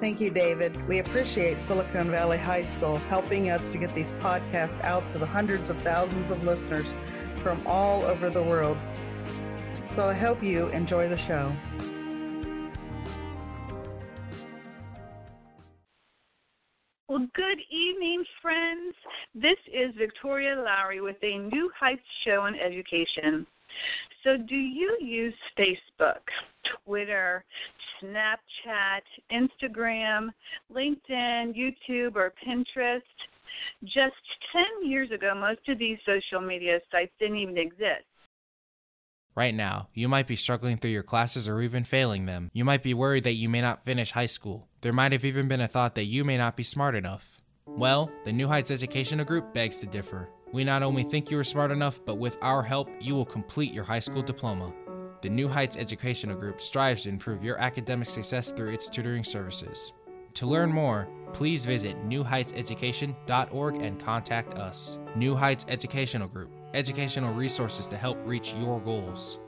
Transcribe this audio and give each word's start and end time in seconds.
Thank 0.00 0.18
you, 0.18 0.30
David. 0.30 0.88
We 0.88 1.00
appreciate 1.00 1.62
Silicon 1.62 2.10
Valley 2.10 2.38
High 2.38 2.62
School 2.62 2.96
helping 2.96 3.50
us 3.50 3.68
to 3.68 3.76
get 3.76 3.94
these 3.94 4.14
podcasts 4.14 4.82
out 4.82 5.06
to 5.10 5.18
the 5.18 5.26
hundreds 5.26 5.68
of 5.68 5.76
thousands 5.82 6.30
of 6.30 6.42
listeners 6.42 6.86
from 7.36 7.62
all 7.66 8.02
over 8.04 8.30
the 8.30 8.42
world. 8.42 8.78
So 9.88 10.08
I 10.08 10.14
hope 10.14 10.42
you 10.42 10.68
enjoy 10.68 11.06
the 11.06 11.18
show. 11.18 11.52
Well, 17.06 17.26
good 17.34 17.58
evening, 17.70 18.24
friends. 18.40 18.94
This 19.34 19.58
is 19.66 19.94
Victoria 19.98 20.54
Lowery 20.54 21.02
with 21.02 21.16
a 21.22 21.36
New 21.36 21.70
Heights 21.78 22.00
show 22.24 22.40
on 22.40 22.54
education. 22.54 23.46
So, 24.24 24.36
do 24.36 24.56
you 24.56 24.96
use 25.00 25.34
Facebook, 25.58 26.20
Twitter, 26.84 27.44
Snapchat, 28.02 29.00
Instagram, 29.32 30.28
LinkedIn, 30.72 31.54
YouTube, 31.56 32.16
or 32.16 32.32
Pinterest? 32.46 33.00
Just 33.84 34.16
10 34.52 34.88
years 34.90 35.10
ago, 35.10 35.34
most 35.34 35.66
of 35.68 35.78
these 35.78 35.98
social 36.04 36.46
media 36.46 36.80
sites 36.90 37.12
didn't 37.18 37.38
even 37.38 37.58
exist. 37.58 38.04
Right 39.34 39.54
now, 39.54 39.88
you 39.94 40.08
might 40.08 40.26
be 40.26 40.36
struggling 40.36 40.76
through 40.76 40.90
your 40.90 41.02
classes 41.02 41.46
or 41.46 41.62
even 41.62 41.84
failing 41.84 42.26
them. 42.26 42.50
You 42.52 42.64
might 42.64 42.82
be 42.82 42.94
worried 42.94 43.24
that 43.24 43.34
you 43.34 43.48
may 43.48 43.60
not 43.60 43.84
finish 43.84 44.10
high 44.10 44.26
school. 44.26 44.68
There 44.80 44.92
might 44.92 45.12
have 45.12 45.24
even 45.24 45.48
been 45.48 45.60
a 45.60 45.68
thought 45.68 45.94
that 45.94 46.04
you 46.04 46.24
may 46.24 46.36
not 46.36 46.56
be 46.56 46.62
smart 46.62 46.94
enough. 46.94 47.40
Well, 47.66 48.10
the 48.24 48.32
New 48.32 48.48
Heights 48.48 48.70
Educational 48.70 49.24
Group 49.24 49.54
begs 49.54 49.78
to 49.80 49.86
differ. 49.86 50.28
We 50.52 50.64
not 50.64 50.82
only 50.82 51.04
think 51.04 51.30
you 51.30 51.38
are 51.38 51.44
smart 51.44 51.70
enough, 51.70 52.00
but 52.04 52.16
with 52.16 52.36
our 52.42 52.62
help, 52.62 52.90
you 53.00 53.14
will 53.14 53.24
complete 53.24 53.72
your 53.72 53.84
high 53.84 54.00
school 54.00 54.22
diploma. 54.22 54.72
The 55.22 55.28
New 55.28 55.46
Heights 55.48 55.76
Educational 55.76 56.36
Group 56.36 56.60
strives 56.60 57.04
to 57.04 57.08
improve 57.08 57.44
your 57.44 57.58
academic 57.58 58.10
success 58.10 58.50
through 58.50 58.72
its 58.72 58.88
tutoring 58.88 59.22
services. 59.22 59.92
To 60.34 60.46
learn 60.46 60.70
more, 60.72 61.08
please 61.34 61.64
visit 61.64 61.96
newheightseducation.org 62.08 63.76
and 63.76 64.00
contact 64.00 64.54
us. 64.54 64.98
New 65.14 65.36
Heights 65.36 65.66
Educational 65.68 66.26
Group, 66.26 66.50
educational 66.74 67.32
resources 67.32 67.86
to 67.86 67.96
help 67.96 68.18
reach 68.24 68.52
your 68.54 68.80
goals. 68.80 69.38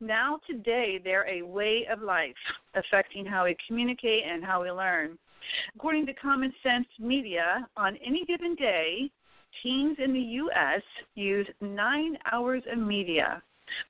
Now, 0.00 0.38
today, 0.46 1.00
they're 1.02 1.26
a 1.28 1.42
way 1.42 1.86
of 1.90 2.02
life, 2.02 2.34
affecting 2.74 3.24
how 3.24 3.44
we 3.44 3.56
communicate 3.66 4.24
and 4.24 4.44
how 4.44 4.62
we 4.62 4.70
learn. 4.70 5.18
According 5.74 6.06
to 6.06 6.14
Common 6.14 6.52
Sense 6.62 6.86
Media, 6.98 7.68
on 7.76 7.96
any 8.04 8.24
given 8.24 8.54
day, 8.54 9.10
teens 9.62 9.96
in 10.02 10.12
the 10.12 10.20
U.S. 10.20 10.82
use 11.14 11.46
nine 11.60 12.16
hours 12.30 12.62
of 12.70 12.78
media. 12.78 13.42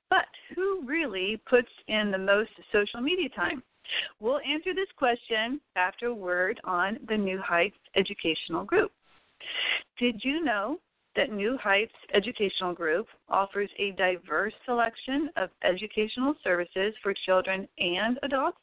But 0.09 0.25
who 0.55 0.81
really 0.85 1.41
puts 1.47 1.69
in 1.87 2.11
the 2.11 2.17
most 2.17 2.49
social 2.71 3.01
media 3.01 3.29
time? 3.29 3.61
We'll 4.19 4.39
answer 4.39 4.73
this 4.73 4.91
question 4.97 5.61
after 5.75 6.07
a 6.07 6.13
word 6.13 6.59
on 6.63 6.97
the 7.07 7.17
New 7.17 7.39
Heights 7.39 7.77
Educational 7.95 8.65
Group. 8.65 8.91
Did 9.97 10.23
you 10.23 10.43
know 10.43 10.79
that 11.15 11.31
New 11.31 11.57
Heights 11.57 11.93
Educational 12.13 12.73
Group 12.73 13.07
offers 13.29 13.69
a 13.79 13.91
diverse 13.91 14.53
selection 14.65 15.29
of 15.35 15.49
educational 15.63 16.35
services 16.43 16.93
for 17.01 17.13
children 17.25 17.67
and 17.79 18.19
adults? 18.23 18.57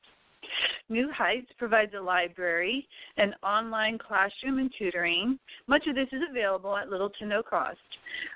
New 0.88 1.10
Heights 1.12 1.50
provides 1.58 1.92
a 1.94 2.00
library, 2.00 2.86
an 3.16 3.34
online 3.42 3.98
classroom, 3.98 4.58
and 4.58 4.72
tutoring. 4.78 5.38
Much 5.66 5.86
of 5.86 5.94
this 5.94 6.08
is 6.12 6.20
available 6.30 6.76
at 6.76 6.88
little 6.88 7.10
to 7.10 7.26
no 7.26 7.42
cost. 7.42 7.78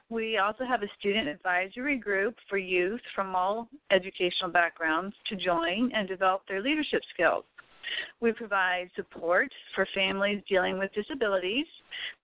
We 0.09 0.39
also 0.39 0.65
have 0.65 0.83
a 0.83 0.89
student 0.99 1.29
advisory 1.29 1.99
group 1.99 2.35
for 2.49 2.59
youth 2.59 3.01
from 3.15 3.35
all 3.35 3.69
educational 3.91 4.51
backgrounds 4.51 5.15
to 5.29 5.37
join 5.37 5.93
and 5.95 6.09
develop 6.09 6.43
their 6.49 6.63
leadership 6.63 7.03
skills. 7.13 7.45
We 8.21 8.33
provide 8.33 8.91
support 8.97 9.51
for 9.75 9.87
families 9.95 10.43
dealing 10.49 10.79
with 10.79 10.93
disabilities. 10.93 11.67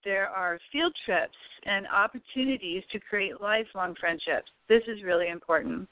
There 0.05 0.29
are 0.29 0.59
field 0.73 0.95
trips 1.05 1.37
and 1.65 1.87
opportunities 1.87 2.83
to 2.93 3.01
create 3.01 3.41
lifelong 3.41 3.95
friendships. 3.99 4.51
This 4.69 4.83
is 4.87 5.03
really 5.03 5.29
important. 5.29 5.89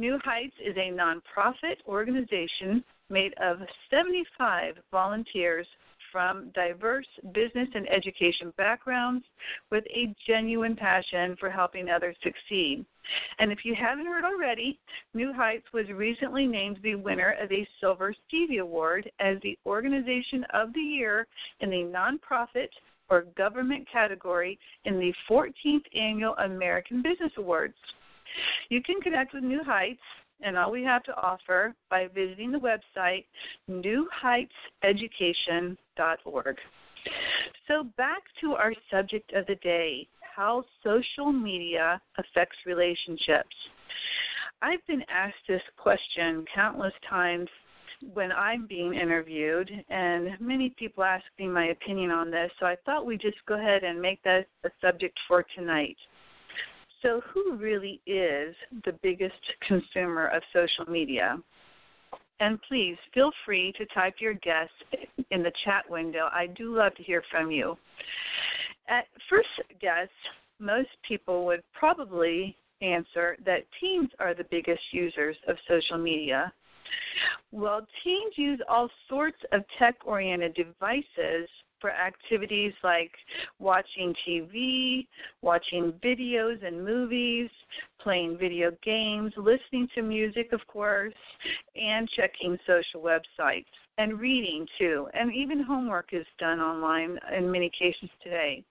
New 0.00 0.18
Heights 0.24 0.54
is 0.64 0.74
a 0.78 0.90
nonprofit 0.90 1.76
organization 1.86 2.82
made 3.10 3.34
of 3.34 3.58
75 3.90 4.76
volunteers 4.90 5.66
from 6.10 6.48
diverse 6.54 7.04
business 7.34 7.68
and 7.74 7.86
education 7.90 8.50
backgrounds 8.56 9.22
with 9.70 9.84
a 9.94 10.14
genuine 10.26 10.74
passion 10.74 11.36
for 11.38 11.50
helping 11.50 11.90
others 11.90 12.16
succeed. 12.22 12.82
And 13.40 13.52
if 13.52 13.58
you 13.62 13.74
haven't 13.74 14.06
heard 14.06 14.24
already, 14.24 14.80
New 15.12 15.34
Heights 15.34 15.66
was 15.74 15.84
recently 15.90 16.46
named 16.46 16.78
the 16.82 16.94
winner 16.94 17.36
of 17.38 17.52
a 17.52 17.68
Silver 17.78 18.14
Stevie 18.26 18.56
Award 18.56 19.10
as 19.20 19.36
the 19.42 19.58
Organization 19.66 20.46
of 20.54 20.72
the 20.72 20.80
Year 20.80 21.26
in 21.60 21.68
the 21.68 21.84
Nonprofit 21.84 22.70
or 23.10 23.26
Government 23.36 23.86
category 23.92 24.58
in 24.86 24.98
the 24.98 25.12
14th 25.30 25.84
Annual 25.94 26.36
American 26.38 27.02
Business 27.02 27.32
Awards. 27.36 27.74
You 28.68 28.82
can 28.82 29.00
connect 29.00 29.32
with 29.34 29.44
New 29.44 29.62
Heights 29.64 30.02
and 30.42 30.56
all 30.56 30.70
we 30.70 30.82
have 30.84 31.02
to 31.04 31.14
offer 31.16 31.74
by 31.90 32.08
visiting 32.14 32.50
the 32.52 32.58
website 32.58 33.26
newheightseducation.org. 33.70 36.56
So, 37.66 37.84
back 37.96 38.22
to 38.42 38.52
our 38.52 38.74
subject 38.90 39.32
of 39.32 39.46
the 39.46 39.54
day 39.56 40.06
how 40.34 40.64
social 40.82 41.32
media 41.32 42.00
affects 42.18 42.56
relationships. 42.66 43.54
I've 44.62 44.86
been 44.86 45.02
asked 45.08 45.46
this 45.48 45.62
question 45.76 46.44
countless 46.54 46.92
times 47.08 47.48
when 48.14 48.32
I'm 48.32 48.66
being 48.66 48.94
interviewed, 48.94 49.70
and 49.90 50.30
many 50.40 50.70
people 50.78 51.04
ask 51.04 51.24
me 51.38 51.48
my 51.48 51.66
opinion 51.66 52.10
on 52.10 52.30
this, 52.30 52.50
so 52.58 52.64
I 52.66 52.76
thought 52.86 53.04
we'd 53.04 53.20
just 53.20 53.36
go 53.46 53.58
ahead 53.58 53.84
and 53.84 54.00
make 54.00 54.22
that 54.22 54.46
a 54.64 54.70
subject 54.80 55.18
for 55.28 55.44
tonight. 55.54 55.98
So, 57.02 57.22
who 57.32 57.56
really 57.56 58.00
is 58.06 58.54
the 58.84 58.92
biggest 59.02 59.34
consumer 59.66 60.26
of 60.26 60.42
social 60.52 60.90
media? 60.90 61.38
And 62.40 62.58
please 62.68 62.96
feel 63.12 63.30
free 63.44 63.72
to 63.78 63.86
type 63.86 64.14
your 64.18 64.34
guess 64.34 64.68
in 65.30 65.42
the 65.42 65.52
chat 65.64 65.88
window. 65.88 66.28
I 66.32 66.46
do 66.46 66.74
love 66.74 66.94
to 66.96 67.02
hear 67.02 67.22
from 67.30 67.50
you. 67.50 67.76
At 68.88 69.04
first 69.28 69.48
guess, 69.80 70.08
most 70.58 70.88
people 71.06 71.44
would 71.46 71.62
probably 71.72 72.56
answer 72.82 73.36
that 73.44 73.66
teens 73.78 74.10
are 74.18 74.34
the 74.34 74.46
biggest 74.50 74.82
users 74.92 75.36
of 75.48 75.56
social 75.68 75.98
media. 75.98 76.52
Well, 77.52 77.86
teens 78.02 78.32
use 78.36 78.60
all 78.68 78.88
sorts 79.08 79.38
of 79.52 79.62
tech 79.78 79.96
oriented 80.04 80.54
devices 80.54 81.48
for 81.80 81.90
activities 81.90 82.72
like 82.82 83.12
watching 83.58 84.14
TV, 84.26 85.06
watching 85.42 85.92
videos 86.02 86.64
and 86.66 86.84
movies, 86.84 87.50
playing 88.00 88.36
video 88.38 88.70
games, 88.84 89.32
listening 89.36 89.88
to 89.94 90.02
music, 90.02 90.52
of 90.52 90.60
course, 90.66 91.14
and 91.76 92.08
checking 92.16 92.56
social 92.66 93.00
websites 93.00 93.64
and 93.98 94.18
reading 94.18 94.66
too. 94.78 95.08
And 95.14 95.34
even 95.34 95.62
homework 95.62 96.10
is 96.12 96.26
done 96.38 96.60
online 96.60 97.18
in 97.36 97.50
many 97.50 97.70
cases 97.78 98.08
today. 98.22 98.64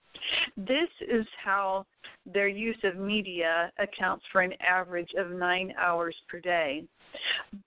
This 0.58 0.90
is 1.02 1.26
how 1.44 1.86
their 2.26 2.48
use 2.48 2.78
of 2.84 2.98
media 2.98 3.72
accounts 3.80 4.26
for 4.32 4.42
an 4.42 4.54
average 4.62 5.10
of 5.18 5.32
nine 5.32 5.74
hours 5.80 6.16
per 6.28 6.40
day. 6.40 6.84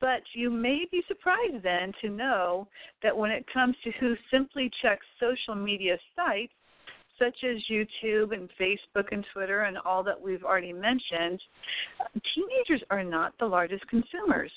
But 0.00 0.22
you 0.34 0.50
may 0.50 0.86
be 0.90 1.02
surprised 1.08 1.62
then 1.62 1.92
to 2.00 2.08
know 2.08 2.68
that 3.02 3.16
when 3.16 3.30
it 3.30 3.44
comes 3.52 3.76
to 3.84 3.90
who 3.98 4.14
simply 4.30 4.70
checks 4.80 5.06
social 5.18 5.54
media 5.54 5.98
sites, 6.14 6.52
such 7.18 7.44
as 7.44 7.62
YouTube 7.70 8.32
and 8.32 8.48
Facebook 8.60 9.06
and 9.12 9.24
Twitter 9.32 9.62
and 9.62 9.78
all 9.78 10.02
that 10.02 10.20
we've 10.20 10.44
already 10.44 10.72
mentioned, 10.72 11.40
teenagers 12.34 12.82
are 12.90 13.04
not 13.04 13.32
the 13.38 13.46
largest 13.46 13.86
consumers. 13.88 14.50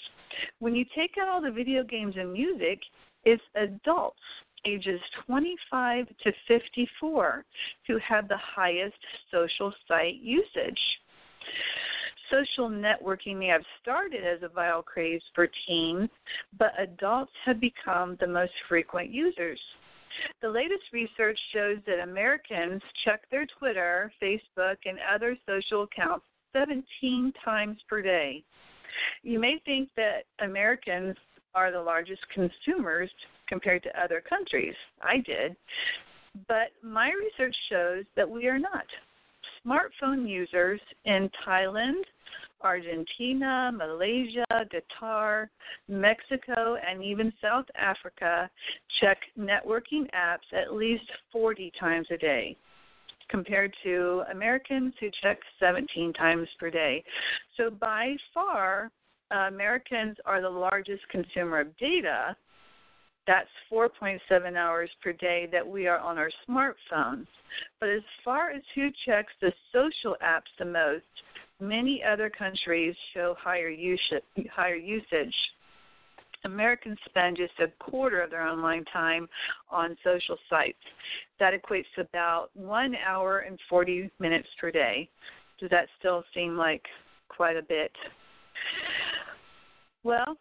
When 0.59 0.75
you 0.75 0.85
take 0.95 1.11
out 1.21 1.27
all 1.27 1.41
the 1.41 1.51
video 1.51 1.83
games 1.83 2.15
and 2.17 2.31
music, 2.31 2.79
it's 3.23 3.43
adults 3.55 4.19
ages 4.65 4.99
25 5.25 6.07
to 6.23 6.31
54 6.47 7.45
who 7.87 7.97
have 7.97 8.27
the 8.27 8.37
highest 8.37 8.95
social 9.31 9.73
site 9.87 10.15
usage. 10.15 10.79
social 12.31 12.69
networking 12.69 13.37
may 13.37 13.47
have 13.47 13.63
started 13.81 14.25
as 14.25 14.41
a 14.41 14.47
viral 14.47 14.83
craze 14.83 15.21
for 15.33 15.47
teens, 15.67 16.09
but 16.57 16.71
adults 16.79 17.31
have 17.45 17.59
become 17.59 18.17
the 18.19 18.27
most 18.27 18.53
frequent 18.67 19.09
users. 19.09 19.59
The 20.41 20.49
latest 20.49 20.83
research 20.93 21.37
shows 21.53 21.77
that 21.85 21.99
Americans 21.99 22.81
check 23.03 23.29
their 23.29 23.45
Twitter, 23.59 24.11
Facebook, 24.21 24.77
and 24.85 24.97
other 25.13 25.37
social 25.45 25.83
accounts 25.83 26.25
17 26.53 27.33
times 27.43 27.77
per 27.89 28.01
day. 28.01 28.43
You 29.23 29.39
may 29.39 29.59
think 29.65 29.89
that 29.97 30.23
Americans 30.39 31.15
are 31.53 31.71
the 31.71 31.81
largest 31.81 32.21
consumers 32.33 33.09
compared 33.47 33.83
to 33.83 34.01
other 34.01 34.21
countries. 34.21 34.75
I 35.01 35.17
did. 35.17 35.55
But 36.47 36.71
my 36.83 37.11
research 37.11 37.55
shows 37.69 38.03
that 38.15 38.29
we 38.29 38.47
are 38.47 38.59
not. 38.59 38.85
Smartphone 39.65 40.27
users 40.27 40.79
in 41.05 41.29
Thailand, 41.47 42.03
Argentina, 42.61 43.71
Malaysia, 43.73 44.45
Qatar, 44.51 45.47
Mexico, 45.87 46.77
and 46.87 47.03
even 47.03 47.31
South 47.41 47.65
Africa 47.75 48.49
check 48.99 49.17
networking 49.39 50.09
apps 50.13 50.51
at 50.51 50.73
least 50.73 51.05
40 51.31 51.71
times 51.79 52.07
a 52.11 52.17
day 52.17 52.57
compared 53.29 53.73
to 53.83 54.23
Americans 54.31 54.93
who 54.99 55.09
check 55.21 55.39
17 55.59 56.13
times 56.13 56.47
per 56.59 56.69
day. 56.69 57.03
So 57.57 57.69
by 57.69 58.15
far, 58.33 58.91
uh, 59.31 59.47
Americans 59.47 60.17
are 60.25 60.41
the 60.41 60.49
largest 60.49 61.01
consumer 61.09 61.61
of 61.61 61.75
data. 61.77 62.35
That's 63.27 63.49
4.7 63.71 64.55
hours 64.55 64.89
per 65.03 65.13
day 65.13 65.47
that 65.51 65.67
we 65.67 65.87
are 65.87 65.99
on 65.99 66.17
our 66.17 66.29
smartphones. 66.47 67.27
But 67.79 67.89
as 67.89 68.01
far 68.23 68.51
as 68.51 68.61
who 68.75 68.89
checks 69.05 69.33
the 69.41 69.51
social 69.71 70.15
apps 70.23 70.51
the 70.59 70.65
most, 70.65 71.03
many 71.59 72.03
other 72.03 72.29
countries 72.29 72.95
show 73.13 73.35
higher 73.39 73.69
usage. 73.69 74.23
Higher 74.53 74.75
usage. 74.75 75.33
Americans 76.43 76.97
spend 77.05 77.37
just 77.37 77.53
a 77.59 77.67
quarter 77.83 78.21
of 78.21 78.29
their 78.29 78.43
online 78.43 78.85
time 78.93 79.27
on 79.71 79.97
social 80.03 80.37
sites. 80.47 80.77
That 81.39 81.53
equates 81.53 81.85
to 81.95 82.01
about 82.01 82.49
one 82.53 82.95
hour 82.95 83.39
and 83.39 83.59
40 83.67 84.11
minutes 84.19 84.47
per 84.61 84.69
day. 84.69 85.09
Does 85.59 85.71
that 85.71 85.87
still 85.97 86.23
seem 86.33 86.55
like 86.55 86.83
quite 87.29 87.57
a 87.57 87.63
bit? 87.63 87.91
Well, 90.03 90.37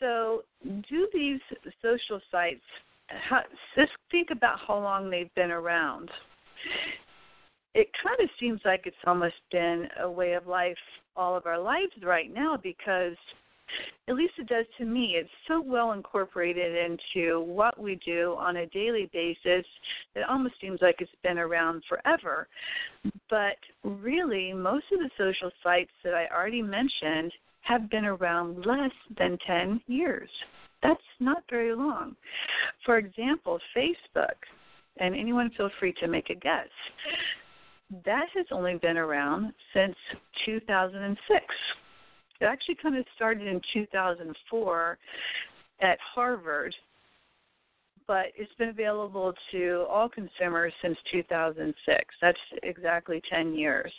so 0.00 0.42
do 0.62 1.08
these 1.12 1.40
social 1.82 2.20
sites, 2.30 2.62
how, 3.08 3.42
just 3.76 3.92
think 4.10 4.28
about 4.30 4.58
how 4.66 4.78
long 4.78 5.10
they've 5.10 5.34
been 5.34 5.50
around. 5.50 6.10
It 7.74 7.88
kind 8.02 8.18
of 8.20 8.28
seems 8.40 8.60
like 8.64 8.82
it's 8.86 8.96
almost 9.06 9.34
been 9.52 9.88
a 10.00 10.10
way 10.10 10.32
of 10.32 10.46
life 10.46 10.76
all 11.16 11.36
of 11.36 11.46
our 11.46 11.58
lives 11.58 11.92
right 12.02 12.32
now 12.32 12.58
because 12.62 13.16
at 14.08 14.14
least 14.14 14.34
it 14.38 14.46
does 14.46 14.66
to 14.78 14.84
me. 14.84 15.16
It's 15.16 15.28
so 15.48 15.60
well 15.60 15.92
incorporated 15.92 16.76
into 16.76 17.40
what 17.40 17.78
we 17.78 17.98
do 18.04 18.36
on 18.38 18.58
a 18.58 18.66
daily 18.66 19.10
basis 19.12 19.66
that 20.14 20.20
it 20.20 20.28
almost 20.28 20.54
seems 20.60 20.80
like 20.80 20.96
it's 21.00 21.10
been 21.22 21.38
around 21.38 21.82
forever. 21.88 22.46
But 23.28 23.56
really, 23.82 24.52
most 24.52 24.86
of 24.92 25.00
the 25.00 25.10
social 25.18 25.50
sites 25.62 25.90
that 26.04 26.14
I 26.14 26.28
already 26.34 26.62
mentioned 26.62 27.32
have 27.66 27.90
been 27.90 28.04
around 28.04 28.64
less 28.64 28.92
than 29.18 29.38
10 29.46 29.80
years. 29.86 30.28
That's 30.82 31.00
not 31.20 31.42
very 31.50 31.74
long. 31.74 32.14
For 32.84 32.98
example, 32.98 33.58
Facebook, 33.76 34.36
and 34.98 35.14
anyone 35.14 35.50
feel 35.56 35.70
free 35.80 35.94
to 36.00 36.06
make 36.06 36.30
a 36.30 36.34
guess, 36.34 36.68
that 38.04 38.26
has 38.34 38.46
only 38.50 38.76
been 38.76 38.96
around 38.96 39.52
since 39.74 39.96
2006. 40.44 41.44
It 42.40 42.44
actually 42.44 42.76
kind 42.76 42.96
of 42.96 43.04
started 43.14 43.46
in 43.46 43.60
2004 43.72 44.98
at 45.80 45.98
Harvard, 46.14 46.74
but 48.06 48.26
it's 48.36 48.52
been 48.58 48.68
available 48.68 49.32
to 49.52 49.86
all 49.90 50.08
consumers 50.08 50.72
since 50.82 50.96
2006. 51.10 52.04
That's 52.20 52.38
exactly 52.62 53.22
10 53.30 53.54
years. 53.54 53.92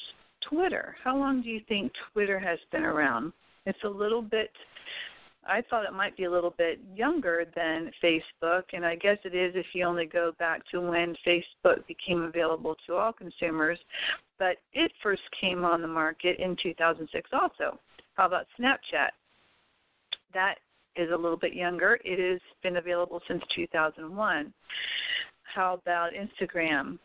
Twitter, 0.47 0.95
how 1.03 1.17
long 1.17 1.41
do 1.41 1.49
you 1.49 1.61
think 1.67 1.91
Twitter 2.13 2.39
has 2.39 2.59
been 2.71 2.83
around? 2.83 3.33
It's 3.67 3.83
a 3.83 3.89
little 3.89 4.21
bit 4.21 4.49
I 5.49 5.61
thought 5.69 5.85
it 5.85 5.93
might 5.93 6.17
be 6.17 6.25
a 6.25 6.31
little 6.31 6.53
bit 6.57 6.79
younger 6.93 7.45
than 7.55 7.89
Facebook, 8.03 8.63
and 8.73 8.85
I 8.85 8.95
guess 8.95 9.17
it 9.23 9.33
is 9.33 9.53
if 9.55 9.65
you 9.73 9.85
only 9.85 10.05
go 10.05 10.33
back 10.37 10.61
to 10.71 10.81
when 10.81 11.15
Facebook 11.25 11.87
became 11.87 12.23
available 12.23 12.75
to 12.85 12.95
all 12.95 13.13
consumers. 13.13 13.79
But 14.37 14.57
it 14.73 14.91
first 15.01 15.21
came 15.39 15.63
on 15.63 15.81
the 15.81 15.87
market 15.87 16.37
in 16.39 16.57
2006 16.61 17.29
also. 17.31 17.79
How 18.15 18.25
about 18.25 18.45
Snapchat? 18.59 19.09
That 20.33 20.55
is 20.97 21.11
a 21.11 21.17
little 21.17 21.37
bit 21.37 21.53
younger. 21.53 21.97
It 22.03 22.19
has 22.19 22.41
been 22.61 22.77
available 22.77 23.21
since 23.27 23.41
2001. 23.55 24.53
How 25.55 25.75
about 25.75 26.11
Instagram? 26.11 26.99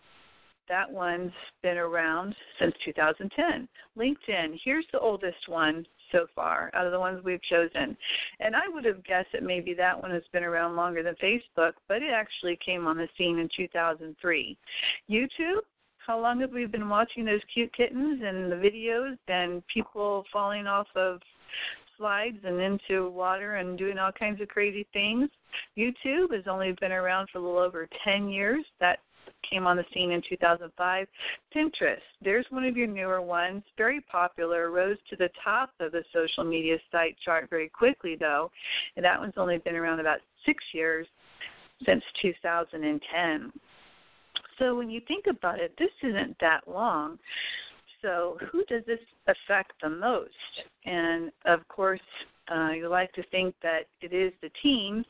That 0.69 0.91
one's 0.91 1.33
been 1.63 1.77
around 1.77 2.35
since 2.59 2.75
2010. 2.85 3.69
LinkedIn, 3.97 4.59
here's 4.65 4.87
the 4.93 4.99
oldest 4.99 5.49
one 5.49 5.87
so 6.13 6.27
far 6.35 6.71
out 6.75 6.87
of 6.87 6.93
the 6.93 7.01
ones 7.01 7.23
we've 7.25 7.43
chosen. 7.43 7.97
And 8.41 8.55
I 8.55 8.69
would 8.69 8.85
have 8.85 9.05
guessed 9.05 9.29
that 9.33 9.43
maybe 9.43 9.75
that 9.75 10.01
one 10.01 10.11
has 10.11 10.23
been 10.33 10.45
around 10.45 10.77
longer 10.77 11.03
than 11.03 11.15
Facebook, 11.17 11.73
but 11.89 12.03
it 12.03 12.11
actually 12.15 12.59
came 12.65 12.87
on 12.87 12.97
the 12.97 13.09
scene 13.19 13.39
in 13.39 13.49
2003. 13.57 14.57
YouTube, 15.11 15.61
how 16.07 16.21
long 16.21 16.41
have 16.41 16.53
we 16.53 16.67
been 16.67 16.89
watching 16.89 17.25
those 17.25 17.41
cute 17.53 17.73
kittens 17.75 18.23
and 18.25 18.51
the 18.51 18.57
videos 18.57 19.17
and 19.29 19.63
people 19.73 20.25
falling 20.33 20.67
off 20.67 20.89
of 20.97 21.21
slides 21.97 22.39
and 22.45 22.61
into 22.61 23.09
water 23.11 23.57
and 23.57 23.79
doing 23.79 23.99
all 23.99 24.13
kinds 24.13 24.41
of 24.41 24.49
crazy 24.49 24.87
things? 24.93 25.29
YouTube 25.79 26.35
has 26.35 26.45
only 26.49 26.75
been 26.81 26.93
around 26.93 27.29
for 27.31 27.39
a 27.39 27.41
little 27.41 27.59
over 27.59 27.89
10 28.05 28.29
years. 28.29 28.65
That 28.81 28.99
came 29.49 29.67
on 29.67 29.77
the 29.77 29.85
scene 29.93 30.13
in 30.13 30.23
2005. 30.29 31.07
Pinterest, 31.55 31.97
there's 32.23 32.47
one 32.51 32.65
of 32.65 32.77
your 32.77 32.87
newer 32.87 33.23
ones, 33.23 33.63
very 33.77 34.01
popular, 34.01 34.71
rose 34.71 34.97
to 35.11 35.17
the 35.17 35.29
top 35.43 35.71
of 35.81 35.93
the 35.93 36.05
social 36.13 36.45
media 36.45 36.79
site 36.91 37.17
chart 37.25 37.49
very 37.51 37.69
quickly, 37.69 38.17
though, 38.19 38.51
and 38.97 39.05
that 39.05 39.19
one's 39.19 39.35
only 39.37 39.59
been 39.59 39.77
around 39.77 40.01
about 40.01 40.19
six 40.47 40.63
years 40.73 41.07
since 41.85 42.03
2010. 42.21 43.53
So 44.59 44.77
when 44.77 44.91
you 44.91 45.01
think 45.09 45.27
about 45.29 45.59
it, 45.59 45.75
this 45.79 45.91
isn't 46.03 46.37
that 46.41 46.69
long. 46.69 47.19
So 48.03 48.39
who 48.51 48.65
does 48.65 48.83
this 48.87 48.99
affect 49.27 49.73
the 49.83 49.89
most? 49.89 50.31
And 50.85 51.31
of 51.47 51.67
course, 51.69 52.01
uh, 52.53 52.71
you 52.71 52.89
like 52.89 53.13
to 53.13 53.23
think 53.31 53.55
that 53.63 53.87
it 54.01 54.13
is 54.13 54.33
the 54.43 54.51
teens 54.63 55.07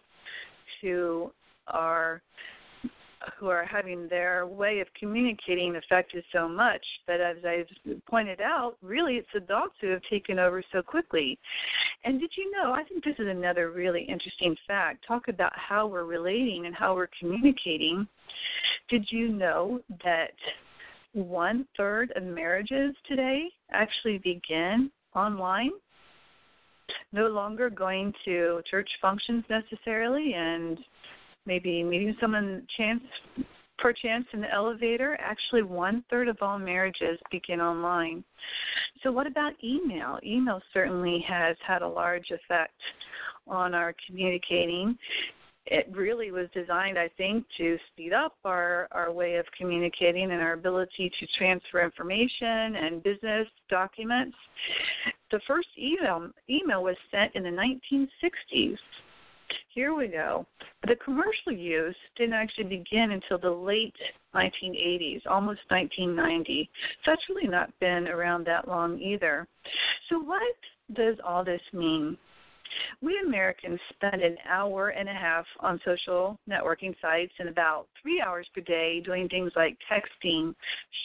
who 0.80 1.32
are 1.68 2.22
who 3.38 3.48
are 3.48 3.64
having 3.64 4.08
their 4.08 4.46
way 4.46 4.80
of 4.80 4.86
communicating 4.98 5.76
affected 5.76 6.24
so 6.32 6.48
much 6.48 6.84
that 7.06 7.20
as 7.20 7.36
I've 7.44 8.02
pointed 8.06 8.40
out, 8.40 8.76
really 8.82 9.14
it's 9.14 9.28
adults 9.34 9.74
who 9.80 9.88
have 9.88 10.02
taken 10.10 10.38
over 10.38 10.62
so 10.72 10.82
quickly. 10.82 11.38
And 12.04 12.20
did 12.20 12.30
you 12.36 12.50
know, 12.50 12.72
I 12.72 12.84
think 12.84 13.04
this 13.04 13.16
is 13.18 13.28
another 13.28 13.70
really 13.70 14.02
interesting 14.02 14.56
fact. 14.66 15.04
Talk 15.06 15.28
about 15.28 15.52
how 15.54 15.86
we're 15.86 16.04
relating 16.04 16.66
and 16.66 16.74
how 16.74 16.94
we're 16.94 17.08
communicating. 17.18 18.06
Did 18.88 19.06
you 19.10 19.28
know 19.28 19.80
that 20.04 20.32
one 21.12 21.66
third 21.76 22.12
of 22.16 22.22
marriages 22.22 22.94
today 23.06 23.48
actually 23.70 24.18
begin 24.18 24.90
online? 25.14 25.70
No 27.12 27.28
longer 27.28 27.70
going 27.70 28.12
to 28.24 28.62
church 28.70 28.88
functions 29.00 29.44
necessarily 29.48 30.34
and 30.34 30.78
maybe 31.46 31.82
meeting 31.82 32.16
someone 32.20 32.66
chance 32.76 33.02
per 33.78 33.92
chance 33.92 34.24
in 34.32 34.40
the 34.40 34.52
elevator. 34.52 35.18
Actually, 35.20 35.62
one 35.62 36.04
third 36.08 36.28
of 36.28 36.38
all 36.40 36.58
marriages 36.58 37.18
begin 37.30 37.60
online. 37.60 38.24
So, 39.02 39.10
what 39.10 39.26
about 39.26 39.52
email? 39.62 40.18
Email 40.24 40.60
certainly 40.72 41.24
has 41.28 41.56
had 41.66 41.82
a 41.82 41.88
large 41.88 42.30
effect 42.30 42.78
on 43.48 43.74
our 43.74 43.94
communicating. 44.06 44.96
It 45.66 45.88
really 45.92 46.32
was 46.32 46.48
designed, 46.52 46.98
I 46.98 47.08
think, 47.16 47.44
to 47.58 47.78
speed 47.92 48.12
up 48.12 48.34
our, 48.44 48.88
our 48.90 49.12
way 49.12 49.36
of 49.36 49.46
communicating 49.56 50.24
and 50.32 50.42
our 50.42 50.54
ability 50.54 51.10
to 51.20 51.26
transfer 51.38 51.84
information 51.84 52.76
and 52.76 53.02
business 53.02 53.46
documents. 53.70 54.36
The 55.30 55.40
first 55.46 55.68
email, 55.78 56.30
email 56.50 56.82
was 56.82 56.96
sent 57.12 57.36
in 57.36 57.44
the 57.44 57.48
1960s 57.48 58.76
here 59.74 59.94
we 59.94 60.08
go. 60.08 60.46
The 60.86 60.96
commercial 61.04 61.52
use 61.52 61.96
didn't 62.16 62.34
actually 62.34 62.64
begin 62.64 63.12
until 63.12 63.38
the 63.38 63.50
late 63.50 63.94
1980s, 64.34 65.22
almost 65.30 65.60
1990. 65.68 66.68
So 67.04 67.10
that's 67.10 67.22
really 67.28 67.48
not 67.48 67.70
been 67.80 68.08
around 68.08 68.46
that 68.46 68.68
long 68.68 68.98
either. 68.98 69.46
So, 70.08 70.18
what 70.18 70.42
does 70.94 71.16
all 71.24 71.44
this 71.44 71.60
mean? 71.72 72.16
We 73.02 73.20
Americans 73.26 73.78
spend 73.94 74.22
an 74.22 74.36
hour 74.48 74.88
and 74.88 75.08
a 75.08 75.12
half 75.12 75.44
on 75.60 75.80
social 75.84 76.38
networking 76.48 76.94
sites 77.02 77.32
and 77.38 77.48
about 77.48 77.86
three 78.00 78.22
hours 78.22 78.48
per 78.54 78.62
day 78.62 79.00
doing 79.00 79.28
things 79.28 79.52
like 79.56 79.76
texting, 79.90 80.54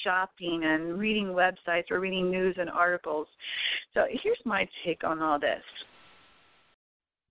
shopping, 0.04 0.62
and 0.64 0.98
reading 0.98 1.28
websites 1.28 1.92
or 1.92 2.00
reading 2.00 2.32
news 2.32 2.56
and 2.58 2.70
articles. 2.70 3.28
So 3.94 4.06
here's 4.24 4.40
my 4.46 4.68
take 4.86 5.04
on 5.04 5.22
all 5.22 5.40
this. 5.40 5.64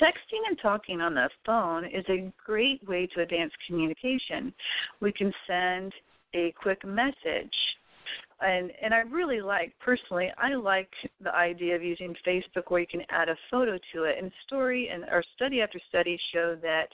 Texting 0.00 0.40
and 0.48 0.58
talking 0.60 1.00
on 1.00 1.14
the 1.14 1.28
phone 1.44 1.84
is 1.84 2.04
a 2.08 2.32
great 2.44 2.86
way 2.88 3.06
to 3.14 3.20
advance 3.20 3.52
communication. 3.66 4.52
We 5.00 5.12
can 5.12 5.32
send 5.46 5.92
a 6.34 6.52
quick 6.60 6.84
message. 6.84 7.54
And 8.40 8.72
and 8.82 8.92
I 8.92 9.00
really 9.00 9.40
like 9.40 9.72
personally 9.78 10.30
I 10.36 10.54
like 10.54 10.90
the 11.22 11.34
idea 11.34 11.76
of 11.76 11.82
using 11.82 12.14
Facebook 12.26 12.64
where 12.68 12.80
you 12.80 12.86
can 12.86 13.02
add 13.10 13.28
a 13.28 13.36
photo 13.50 13.78
to 13.92 14.04
it. 14.04 14.16
And 14.20 14.32
story 14.46 14.88
and 14.92 15.04
or 15.04 15.22
study 15.36 15.60
after 15.60 15.78
study 15.88 16.18
show 16.32 16.56
that 16.62 16.88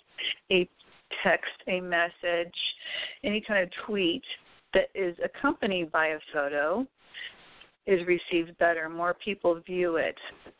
a 0.51 0.69
text, 1.23 1.51
a 1.69 1.81
message, 1.81 2.55
any 3.25 3.41
kind 3.41 3.63
of 3.63 3.71
tweet 3.87 4.25
that 4.75 4.89
is 4.95 5.17
accompanied 5.25 5.91
by 5.91 6.09
a 6.09 6.19
photo 6.33 6.87
is 7.89 8.07
received 8.07 8.57
better. 8.59 8.91
More 8.91 9.15
people 9.15 9.59
view 9.67 9.97
it. 9.97 10.15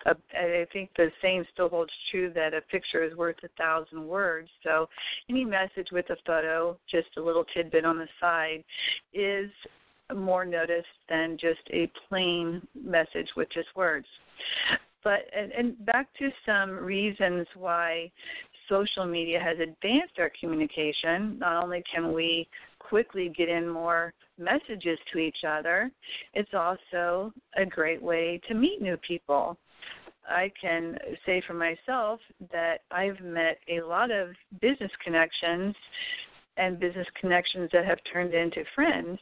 Uh, 0.07 0.15
I 0.33 0.67
think 0.73 0.89
the 0.97 1.11
same 1.23 1.45
still 1.53 1.69
holds 1.69 1.93
true 2.11 2.33
that 2.35 2.55
a 2.55 2.63
picture 2.63 3.05
is 3.05 3.15
worth 3.15 3.37
a 3.45 3.49
thousand 3.59 4.07
words. 4.07 4.49
So 4.65 4.89
any 5.29 5.45
message 5.45 5.89
with 5.93 6.09
a 6.09 6.17
photo, 6.27 6.79
just 6.91 7.09
a 7.19 7.21
little 7.21 7.45
tidbit 7.55 7.85
on 7.85 7.99
the 7.99 8.09
side, 8.19 8.65
is 9.13 9.51
more 10.17 10.47
noticed 10.47 10.87
than 11.11 11.37
just 11.39 11.61
a 11.71 11.91
plain 12.09 12.67
message 12.75 13.29
with 13.37 13.49
just 13.53 13.69
words. 13.77 14.07
But 15.05 15.21
and, 15.37 15.53
and 15.53 15.87
back 15.87 16.09
to 16.19 16.31
some 16.47 16.71
reasons 16.71 17.47
why 17.55 18.11
social 18.71 19.05
media 19.05 19.39
has 19.39 19.59
advanced 19.59 20.19
our 20.19 20.33
communication. 20.41 21.39
Not 21.39 21.63
only 21.63 21.83
can 21.95 22.15
we 22.15 22.49
quickly 22.89 23.33
get 23.37 23.49
in 23.49 23.69
more 23.69 24.13
messages 24.39 24.99
to 25.13 25.19
each 25.19 25.45
other, 25.47 25.91
it's 26.35 26.55
also 26.55 27.33
a 27.57 27.67
great 27.67 28.03
way 28.03 28.41
to 28.49 28.55
meet 28.55 28.81
new 28.81 28.97
people. 28.99 29.57
I 30.29 30.53
can 30.61 30.99
say 31.25 31.43
for 31.47 31.55
myself 31.55 32.21
that 32.53 32.83
I've 32.91 33.21
met 33.21 33.59
a 33.69 33.81
lot 33.81 34.11
of 34.11 34.29
business 34.61 34.91
connections 35.03 35.75
and 36.57 36.79
business 36.79 37.07
connections 37.21 37.71
that 37.73 37.87
have 37.87 37.99
turned 38.13 38.35
into 38.35 38.65
friends 38.75 39.19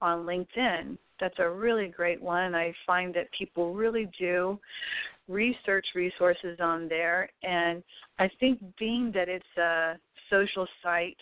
on 0.00 0.24
LinkedIn. 0.24 0.96
That's 1.20 1.38
a 1.38 1.48
really 1.50 1.88
great 1.88 2.22
one. 2.22 2.54
I 2.54 2.72
find 2.86 3.14
that 3.14 3.32
people 3.36 3.74
really 3.74 4.08
do 4.18 4.58
research 5.28 5.86
resources 5.94 6.58
on 6.60 6.86
there 6.88 7.30
and 7.42 7.82
I 8.18 8.28
think 8.38 8.60
being 8.78 9.10
that 9.14 9.28
it's 9.28 9.56
a 9.56 9.94
social 10.28 10.66
site 10.82 11.16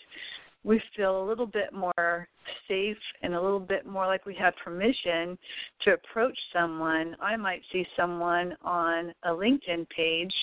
we 0.63 0.81
feel 0.95 1.21
a 1.21 1.25
little 1.27 1.45
bit 1.45 1.73
more 1.73 2.27
safe 2.67 2.97
and 3.21 3.33
a 3.33 3.41
little 3.41 3.59
bit 3.59 3.85
more 3.85 4.07
like 4.07 4.25
we 4.25 4.35
have 4.35 4.53
permission 4.63 5.37
to 5.81 5.93
approach 5.93 6.37
someone. 6.53 7.15
I 7.21 7.35
might 7.35 7.61
see 7.71 7.85
someone 7.97 8.55
on 8.61 9.13
a 9.23 9.29
LinkedIn 9.29 9.87
page 9.89 10.33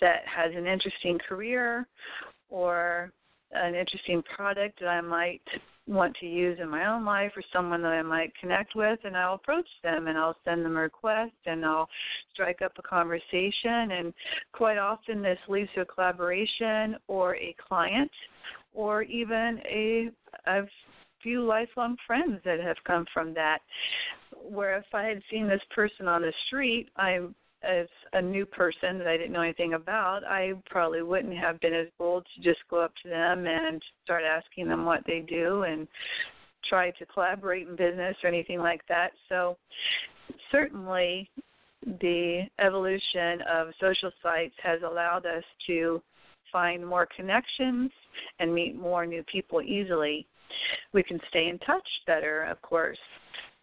that 0.00 0.20
has 0.26 0.52
an 0.54 0.66
interesting 0.66 1.18
career 1.28 1.86
or 2.48 3.12
an 3.52 3.74
interesting 3.74 4.22
product 4.34 4.80
that 4.80 4.88
I 4.88 5.00
might 5.00 5.42
want 5.86 6.16
to 6.20 6.26
use 6.26 6.58
in 6.62 6.68
my 6.68 6.86
own 6.86 7.04
life 7.04 7.32
or 7.34 7.42
someone 7.52 7.82
that 7.82 7.92
I 7.92 8.02
might 8.02 8.32
connect 8.40 8.76
with 8.76 9.00
and 9.04 9.16
I'll 9.16 9.34
approach 9.34 9.66
them 9.82 10.06
and 10.06 10.16
I'll 10.16 10.36
send 10.44 10.64
them 10.64 10.76
a 10.76 10.80
request 10.80 11.32
and 11.46 11.64
I'll 11.64 11.88
strike 12.32 12.62
up 12.62 12.72
a 12.78 12.82
conversation 12.82 13.90
and 13.90 14.14
quite 14.52 14.78
often 14.78 15.20
this 15.20 15.38
leads 15.48 15.70
to 15.74 15.80
a 15.80 15.84
collaboration 15.84 16.96
or 17.08 17.34
a 17.36 17.56
client 17.66 18.10
or 18.74 19.02
even 19.02 19.60
a 19.64 20.10
a 20.46 20.62
few 21.22 21.42
lifelong 21.44 21.96
friends 22.06 22.40
that 22.44 22.60
have 22.60 22.76
come 22.86 23.04
from 23.12 23.34
that. 23.34 23.58
Where 24.42 24.78
if 24.78 24.86
I 24.94 25.04
had 25.04 25.22
seen 25.30 25.48
this 25.48 25.60
person 25.74 26.08
on 26.08 26.22
the 26.22 26.32
street, 26.46 26.88
I 26.96 27.20
as 27.62 27.86
a 28.14 28.22
new 28.22 28.46
person 28.46 28.96
that 28.98 29.06
I 29.06 29.16
didn't 29.16 29.32
know 29.32 29.42
anything 29.42 29.74
about, 29.74 30.24
I 30.24 30.54
probably 30.70 31.02
wouldn't 31.02 31.36
have 31.36 31.60
been 31.60 31.74
as 31.74 31.88
bold 31.98 32.26
to 32.34 32.42
just 32.42 32.60
go 32.70 32.80
up 32.80 32.92
to 33.02 33.08
them 33.08 33.46
and 33.46 33.82
start 34.02 34.22
asking 34.24 34.68
them 34.68 34.86
what 34.86 35.02
they 35.06 35.20
do 35.20 35.64
and 35.64 35.86
try 36.68 36.90
to 36.92 37.06
collaborate 37.06 37.68
in 37.68 37.76
business 37.76 38.16
or 38.22 38.28
anything 38.28 38.60
like 38.60 38.80
that. 38.88 39.10
So 39.28 39.58
certainly 40.50 41.28
the 42.00 42.44
evolution 42.58 43.42
of 43.42 43.68
social 43.80 44.10
sites 44.22 44.54
has 44.62 44.80
allowed 44.82 45.26
us 45.26 45.44
to 45.66 46.02
find 46.52 46.86
more 46.86 47.06
connections 47.16 47.90
and 48.38 48.54
meet 48.54 48.76
more 48.76 49.06
new 49.06 49.22
people 49.24 49.62
easily. 49.62 50.26
We 50.92 51.02
can 51.02 51.20
stay 51.28 51.48
in 51.48 51.58
touch 51.60 51.86
better, 52.06 52.44
of 52.44 52.60
course. 52.62 52.98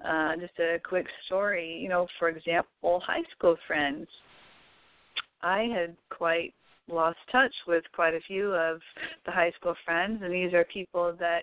Uh, 0.06 0.36
just 0.38 0.58
a 0.60 0.80
quick 0.88 1.08
story, 1.26 1.80
you 1.82 1.90
know, 1.90 2.08
for 2.20 2.30
example, 2.30 3.02
high 3.06 3.24
school 3.36 3.58
friends. 3.68 4.08
I 5.42 5.68
had 5.74 5.96
quite 6.10 6.54
lost 6.90 7.18
touch 7.32 7.54
with 7.68 7.84
quite 7.94 8.14
a 8.14 8.22
few 8.22 8.54
of 8.54 8.80
the 9.26 9.32
high 9.32 9.52
school 9.60 9.76
friends, 9.86 10.22
and 10.24 10.32
these 10.32 10.54
are 10.54 10.64
people 10.66 11.14
that 11.20 11.42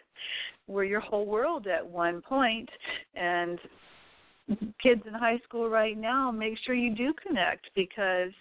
were 0.67 0.85
your 0.85 1.01
whole 1.01 1.27
world 1.27 1.67
at 1.67 1.87
one 1.87 2.23
point, 2.23 2.69
and 3.15 3.59
kids 4.83 5.03
in 5.07 5.15
high 5.15 5.39
school 5.39 5.69
right 5.69 5.97
now, 5.97 6.31
make 6.31 6.59
sure 6.65 6.75
you 6.75 6.95
do 6.95 7.13
connect 7.27 7.67
because 7.75 8.33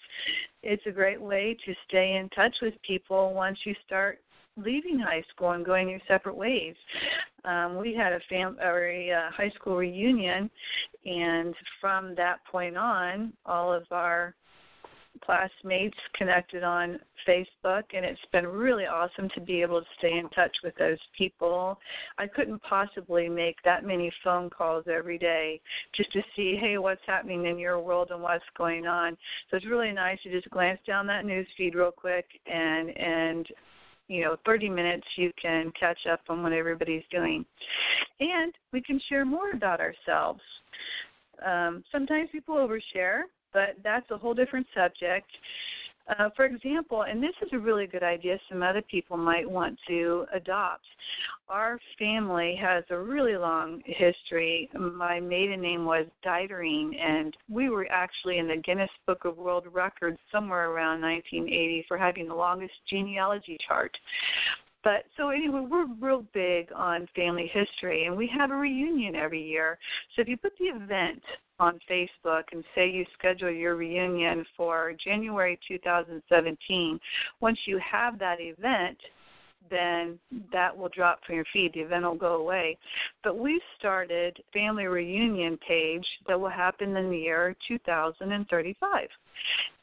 it's 0.62 0.83
a 0.86 0.91
great 0.91 1.22
way 1.22 1.57
to 1.65 1.74
stay 1.88 2.15
in 2.15 2.29
touch 2.29 2.55
with 2.62 2.74
people 2.86 3.33
once 3.33 3.57
you 3.65 3.74
start 3.86 4.19
leaving 4.55 5.00
high 5.00 5.24
school 5.33 5.51
and 5.51 5.65
going 5.65 5.89
your 5.89 6.00
separate 6.07 6.36
ways. 6.36 6.75
Um, 7.45 7.77
we 7.77 7.95
had 7.95 8.13
a 8.13 8.19
fam 8.29 8.57
or 8.62 8.88
a 8.88 9.12
uh, 9.12 9.31
high 9.31 9.51
school 9.55 9.77
reunion, 9.77 10.50
and 11.05 11.55
from 11.81 12.15
that 12.15 12.38
point 12.50 12.77
on, 12.77 13.33
all 13.45 13.74
of 13.74 13.83
our 13.91 14.36
classmates 15.25 15.98
connected 16.15 16.63
on 16.63 17.00
Facebook, 17.27 17.84
and 17.94 18.06
it's 18.06 18.20
been 18.32 18.48
really 18.48 18.86
awesome 18.86 19.30
to 19.36 19.42
be 19.42 19.62
able 19.62 19.82
to 19.82 19.88
stay 19.98 20.18
in 20.18 20.30
touch 20.30 20.56
with 20.63 20.75
those 20.77 20.98
people. 21.18 21.80
I 22.18 22.27
couldn't 22.27 22.62
possibly 22.63 23.30
make 23.30 23.56
that 23.63 23.86
many 23.86 24.12
phone 24.24 24.50
calls 24.50 24.86
every 24.92 25.18
day 25.18 25.62
just 25.96 26.12
to 26.13 26.22
see, 26.36 26.58
hey, 26.60 26.77
what's 26.77 27.01
happening 27.06 27.46
in 27.46 27.58
your 27.58 27.80
world 27.80 28.10
and 28.12 28.22
what's 28.22 28.44
going 28.58 28.88
on. 28.88 29.18
So 29.50 29.58
it's 29.58 29.65
really 29.65 29.92
nice 29.92 30.20
to 30.24 30.32
just 30.32 30.50
glance 30.50 30.80
down 30.86 31.08
that 31.08 31.25
news 31.25 31.48
feed 31.58 31.75
real 31.75 31.92
quick 31.92 32.25
and 32.46 32.89
and 32.98 33.48
you 34.08 34.22
know 34.22 34.36
30 34.46 34.70
minutes 34.70 35.08
you 35.15 35.32
can 35.42 35.72
catch 35.80 36.00
up 36.12 36.20
on 36.30 36.44
what 36.44 36.51
everybody's 36.51 37.03
doing 37.10 37.46
and 38.20 38.53
we 38.74 38.82
can 38.82 39.00
share 39.08 39.24
more 39.24 39.51
about 39.51 39.80
ourselves 39.80 40.42
um, 41.46 41.84
sometimes 41.92 42.30
people 42.32 42.56
overshare 42.56 43.22
but 43.53 43.75
that's 43.83 44.10
a 44.12 44.17
whole 44.17 44.33
different 44.33 44.67
subject. 44.75 45.29
Uh, 46.07 46.29
for 46.36 46.45
example, 46.45 47.03
and 47.03 47.24
this 47.24 47.33
is 47.41 47.50
a 47.53 47.57
really 47.57 47.88
good 47.88 48.03
idea 48.03 48.38
some 48.50 48.62
other 48.62 48.81
people 48.81 49.15
might 49.15 49.50
want 49.50 49.79
to 49.88 50.25
adopt. 50.33 50.83
Our 51.48 51.79
family 51.98 52.60
has 52.62 52.83
a 52.89 52.98
really 52.98 53.38
long 53.38 53.81
history. 53.86 54.69
My 54.74 55.22
maiden 55.22 55.62
name 55.62 55.86
was 55.86 56.05
Dieterine, 56.25 56.93
and 57.00 57.36
we 57.50 57.69
were 57.69 57.88
actually 57.89 58.39
in 58.39 58.50
the 58.50 58.57
Guinness 58.57 58.89
Book 59.07 59.24
of 59.24 59.38
World 59.38 59.65
Records 59.72 60.17
somewhere 60.29 60.72
around 60.72 61.01
1980 61.01 61.86
for 61.88 61.98
having 61.98 62.27
the 62.27 62.36
longest 62.36 62.74
genealogy 62.89 63.57
chart. 63.65 63.95
But 64.84 65.06
so 65.16 65.30
anyway, 65.30 65.66
we're 65.70 65.88
real 66.02 66.25
big 66.34 66.70
on 66.75 67.08
family 67.16 67.50
history, 67.54 68.06
and 68.06 68.18
we 68.18 68.30
have 68.38 68.52
a 68.52 68.56
reunion 68.56 69.16
every 69.16 69.42
year. 69.42 69.78
So 70.16 70.22
if 70.22 70.28
you 70.28 70.38
put 70.38 70.54
the 70.60 70.66
event 70.66 71.22
on 71.60 71.80
Facebook 71.90 72.44
and 72.52 72.63
say 72.75 72.90
you 72.90 73.06
schedule 73.18 73.52
your 73.52 73.75
reunion 73.75 74.46
for 74.58 74.94
January 75.04 75.58
2017, 75.68 77.00
once 77.40 77.58
you 77.66 77.80
have 77.80 78.20
that 78.20 78.42
event, 78.42 78.98
then 79.70 80.20
that 80.52 80.75
will 80.75 80.90
drop 80.90 81.20
from 81.25 81.36
your 81.36 81.46
feed. 81.54 81.72
The 81.74 81.80
event 81.80 82.04
will 82.04 82.16
go 82.16 82.36
away. 82.36 82.78
But 83.24 83.38
we 83.38 83.62
started 83.80 84.38
family 84.52 84.86
reunion 84.86 85.58
page 85.66 86.06
that 86.28 86.40
will 86.40 86.50
happen 86.50 86.98
in 86.98 87.10
the 87.10 87.18
year 87.18 87.56
2035 87.68 89.08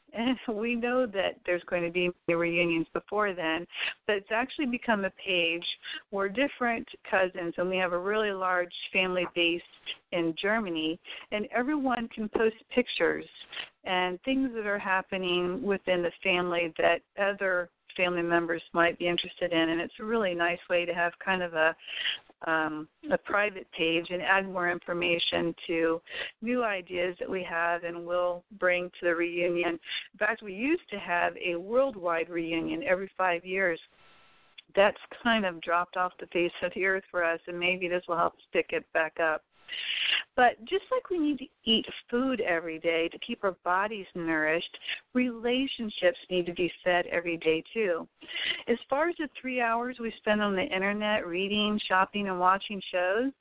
we 0.53 0.75
know 0.75 1.05
that 1.05 1.35
there's 1.45 1.63
going 1.63 1.83
to 1.83 1.91
be 1.91 2.11
reunions 2.33 2.87
before 2.93 3.33
then, 3.33 3.65
but 4.07 4.15
it's 4.17 4.31
actually 4.31 4.65
become 4.65 5.05
a 5.05 5.11
page. 5.11 5.65
Where 6.09 6.29
different 6.29 6.87
cousins, 7.09 7.53
and 7.57 7.69
we 7.69 7.77
have 7.77 7.93
a 7.93 7.99
really 7.99 8.31
large 8.31 8.73
family 8.91 9.25
base 9.33 9.61
in 10.11 10.35
Germany, 10.41 10.99
and 11.31 11.47
everyone 11.55 12.09
can 12.13 12.29
post 12.29 12.55
pictures 12.73 13.25
and 13.83 14.21
things 14.23 14.51
that 14.53 14.67
are 14.67 14.79
happening 14.79 15.61
within 15.63 16.03
the 16.03 16.11
family 16.23 16.73
that 16.77 17.01
other 17.19 17.69
family 17.95 18.21
members 18.21 18.61
might 18.73 18.97
be 18.99 19.07
interested 19.07 19.51
in 19.51 19.69
and 19.69 19.81
it's 19.81 19.93
a 19.99 20.03
really 20.03 20.33
nice 20.33 20.59
way 20.69 20.85
to 20.85 20.93
have 20.93 21.13
kind 21.23 21.41
of 21.41 21.53
a 21.53 21.75
um, 22.47 22.87
a 23.11 23.17
private 23.17 23.67
page 23.71 24.07
and 24.09 24.21
add 24.21 24.47
more 24.47 24.71
information 24.71 25.53
to 25.67 26.01
new 26.41 26.63
ideas 26.63 27.15
that 27.19 27.29
we 27.29 27.43
have 27.43 27.83
and 27.83 28.05
will 28.05 28.43
bring 28.59 28.89
to 28.99 29.05
the 29.05 29.15
reunion. 29.15 29.79
In 30.13 30.17
fact, 30.19 30.41
we 30.41 30.53
used 30.53 30.89
to 30.89 30.97
have 30.97 31.33
a 31.37 31.55
worldwide 31.55 32.29
reunion 32.29 32.83
every 32.83 33.11
five 33.17 33.45
years. 33.45 33.79
That's 34.75 34.97
kind 35.21 35.45
of 35.45 35.61
dropped 35.61 35.97
off 35.97 36.13
the 36.19 36.27
face 36.27 36.51
of 36.63 36.71
the 36.73 36.85
earth 36.85 37.03
for 37.11 37.23
us, 37.23 37.39
and 37.47 37.59
maybe 37.59 37.87
this 37.87 38.03
will 38.07 38.17
help 38.17 38.33
pick 38.53 38.67
it 38.71 38.85
back 38.93 39.19
up. 39.19 39.43
But 40.35 40.63
just 40.65 40.85
like 40.91 41.09
we 41.09 41.19
need 41.19 41.39
to 41.39 41.47
eat 41.65 41.85
food 42.09 42.41
every 42.41 42.79
day 42.79 43.09
to 43.09 43.19
keep 43.19 43.43
our 43.43 43.55
bodies 43.63 44.05
nourished, 44.15 44.77
relationships 45.13 46.17
need 46.29 46.45
to 46.45 46.53
be 46.53 46.71
fed 46.83 47.05
every 47.07 47.37
day 47.37 47.63
too. 47.73 48.07
As 48.67 48.77
far 48.89 49.09
as 49.09 49.15
the 49.17 49.27
three 49.39 49.61
hours 49.61 49.97
we 49.99 50.13
spend 50.17 50.41
on 50.41 50.55
the 50.55 50.63
internet 50.63 51.27
reading, 51.27 51.79
shopping, 51.87 52.27
and 52.27 52.39
watching 52.39 52.81
shows, 52.91 53.31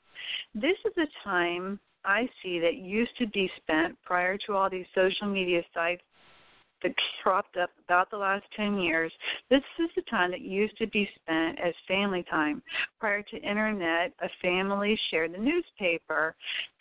this 0.55 0.77
is 0.85 0.93
a 0.99 1.29
time 1.29 1.79
I 2.05 2.29
see 2.43 2.59
that 2.61 2.77
used 2.77 3.17
to 3.19 3.27
be 3.29 3.51
spent 3.59 3.97
prior 4.03 4.37
to 4.47 4.55
all 4.55 4.71
these 4.71 4.87
social 4.95 5.27
media 5.27 5.63
sites 5.73 6.03
that 6.83 6.93
cropped 7.23 7.57
up 7.57 7.71
about 7.85 8.11
the 8.11 8.17
last 8.17 8.45
10 8.57 8.79
years, 8.79 9.13
this 9.51 9.63
is 9.79 9.91
the 9.97 10.03
time 10.03 10.31
that 10.31 10.41
used 10.41 10.77
to 10.79 10.87
be 10.87 11.09
spent 11.17 11.59
as 11.61 11.75
family 11.87 12.25
time. 12.31 12.63
Prior 12.99 13.23
to 13.23 13.37
internet, 13.37 14.13
a 14.21 14.29
family 14.43 14.99
shared 15.11 15.35
the 15.35 15.39
newspaper. 15.39 16.35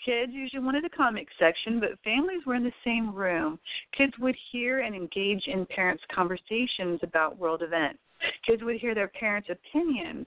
Kids 0.03 0.31
usually 0.33 0.63
wanted 0.63 0.83
the 0.83 0.89
comic 0.89 1.27
section, 1.37 1.79
but 1.79 1.99
families 2.03 2.41
were 2.45 2.55
in 2.55 2.63
the 2.63 2.71
same 2.83 3.13
room. 3.13 3.59
Kids 3.97 4.13
would 4.19 4.35
hear 4.51 4.79
and 4.79 4.95
engage 4.95 5.43
in 5.47 5.65
parents' 5.65 6.03
conversations 6.13 6.99
about 7.03 7.37
world 7.37 7.61
events. 7.61 7.99
Kids 8.45 8.63
would 8.63 8.77
hear 8.77 8.93
their 8.93 9.07
parents' 9.07 9.49
opinions, 9.49 10.25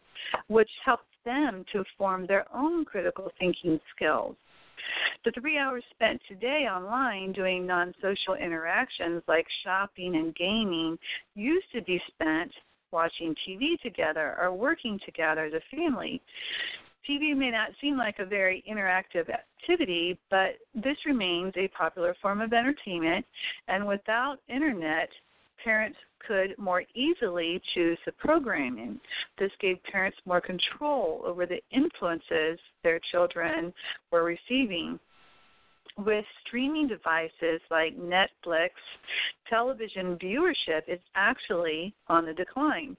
which 0.49 0.71
helped 0.85 1.05
them 1.25 1.65
to 1.73 1.85
form 1.97 2.27
their 2.27 2.47
own 2.55 2.85
critical 2.85 3.31
thinking 3.39 3.79
skills. 3.95 4.35
The 5.25 5.33
three 5.33 5.59
hours 5.59 5.85
spent 5.91 6.21
today 6.29 6.67
online 6.71 7.33
doing 7.33 7.67
non 7.67 7.95
social 8.03 8.35
interactions 8.35 9.23
like 9.29 9.47
shopping 9.65 10.17
and 10.17 10.35
gaming 10.35 10.99
used 11.35 11.71
to 11.75 11.83
be 11.83 12.01
spent 12.09 12.53
watching 12.91 13.35
TV 13.47 13.81
together 13.81 14.37
or 14.41 14.53
working 14.53 14.99
together 15.05 15.45
as 15.45 15.53
a 15.55 15.77
family. 15.77 16.21
TV 17.09 17.37
may 17.37 17.51
not 17.51 17.71
seem 17.81 17.97
like 17.97 18.19
a 18.19 18.25
very 18.25 18.63
interactive 18.71 19.29
activity, 19.29 20.19
but 20.31 20.59
this 20.75 20.97
remains 21.05 21.53
a 21.57 21.69
popular 21.69 22.15
form 22.23 22.41
of 22.41 22.53
entertainment, 22.53 23.27
and 23.67 23.87
without 23.87 24.39
internet, 24.49 25.09
parents 25.65 25.99
could 26.27 26.57
more 26.59 26.85
easily 26.95 27.61
choose 27.75 27.99
the 28.07 28.13
programming. 28.13 29.01
This 29.39 29.51
gave 29.61 29.83
parents 29.85 30.19
more 30.25 30.41
control 30.41 31.23
over 31.25 31.47
the 31.47 31.61
influences 31.71 32.59
their 32.83 33.01
children 33.11 33.73
were 34.11 34.25
receiving. 34.25 34.99
With 35.99 36.25
streaming 36.47 36.89
devices 36.89 37.61
like 37.71 37.99
Netflix, 37.99 38.71
television 39.49 40.17
viewership 40.17 40.83
is 40.89 41.01
actually 41.15 41.95
on 42.09 42.25
the 42.25 42.33
decline. 42.33 42.97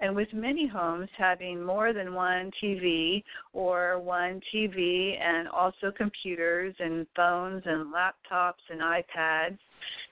And 0.00 0.14
with 0.14 0.28
many 0.32 0.66
homes 0.66 1.08
having 1.16 1.62
more 1.62 1.92
than 1.92 2.14
one 2.14 2.50
TV 2.62 3.22
or 3.52 3.98
one 3.98 4.40
TV 4.54 5.20
and 5.20 5.48
also 5.48 5.90
computers 5.96 6.74
and 6.78 7.06
phones 7.14 7.62
and 7.66 7.92
laptops 7.92 8.64
and 8.70 8.80
iPads 8.80 9.58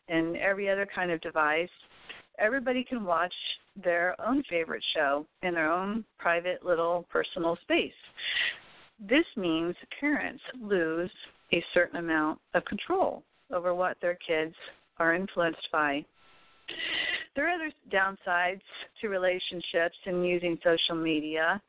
and 0.09 0.37
every 0.37 0.71
other 0.71 0.87
kind 0.95 1.11
of 1.11 1.21
device, 1.21 1.69
everybody 2.39 2.85
can 2.85 3.05
watch 3.05 3.35
their 3.83 4.15
own 4.21 4.43
favorite 4.49 4.85
show 4.95 5.27
in 5.43 5.55
their 5.55 5.71
own 5.71 6.05
private 6.19 6.65
little 6.65 7.07
personal 7.11 7.57
space. 7.63 7.93
This 8.99 9.27
means 9.37 9.75
parents 10.01 10.43
lose 10.61 11.11
a 11.53 11.63
certain 11.75 11.99
amount 11.99 12.39
of 12.55 12.65
control 12.65 13.23
over 13.53 13.75
what 13.75 13.97
their 14.01 14.19
kids 14.27 14.55
are 14.99 15.15
influenced 15.15 15.69
by. 15.71 16.05
There 17.37 17.47
are 17.49 17.55
other 17.55 17.71
downsides 17.93 18.63
to 19.01 19.09
relationships 19.09 19.97
and 20.07 20.27
using 20.27 20.59
social 20.65 20.97
media. 20.97 21.61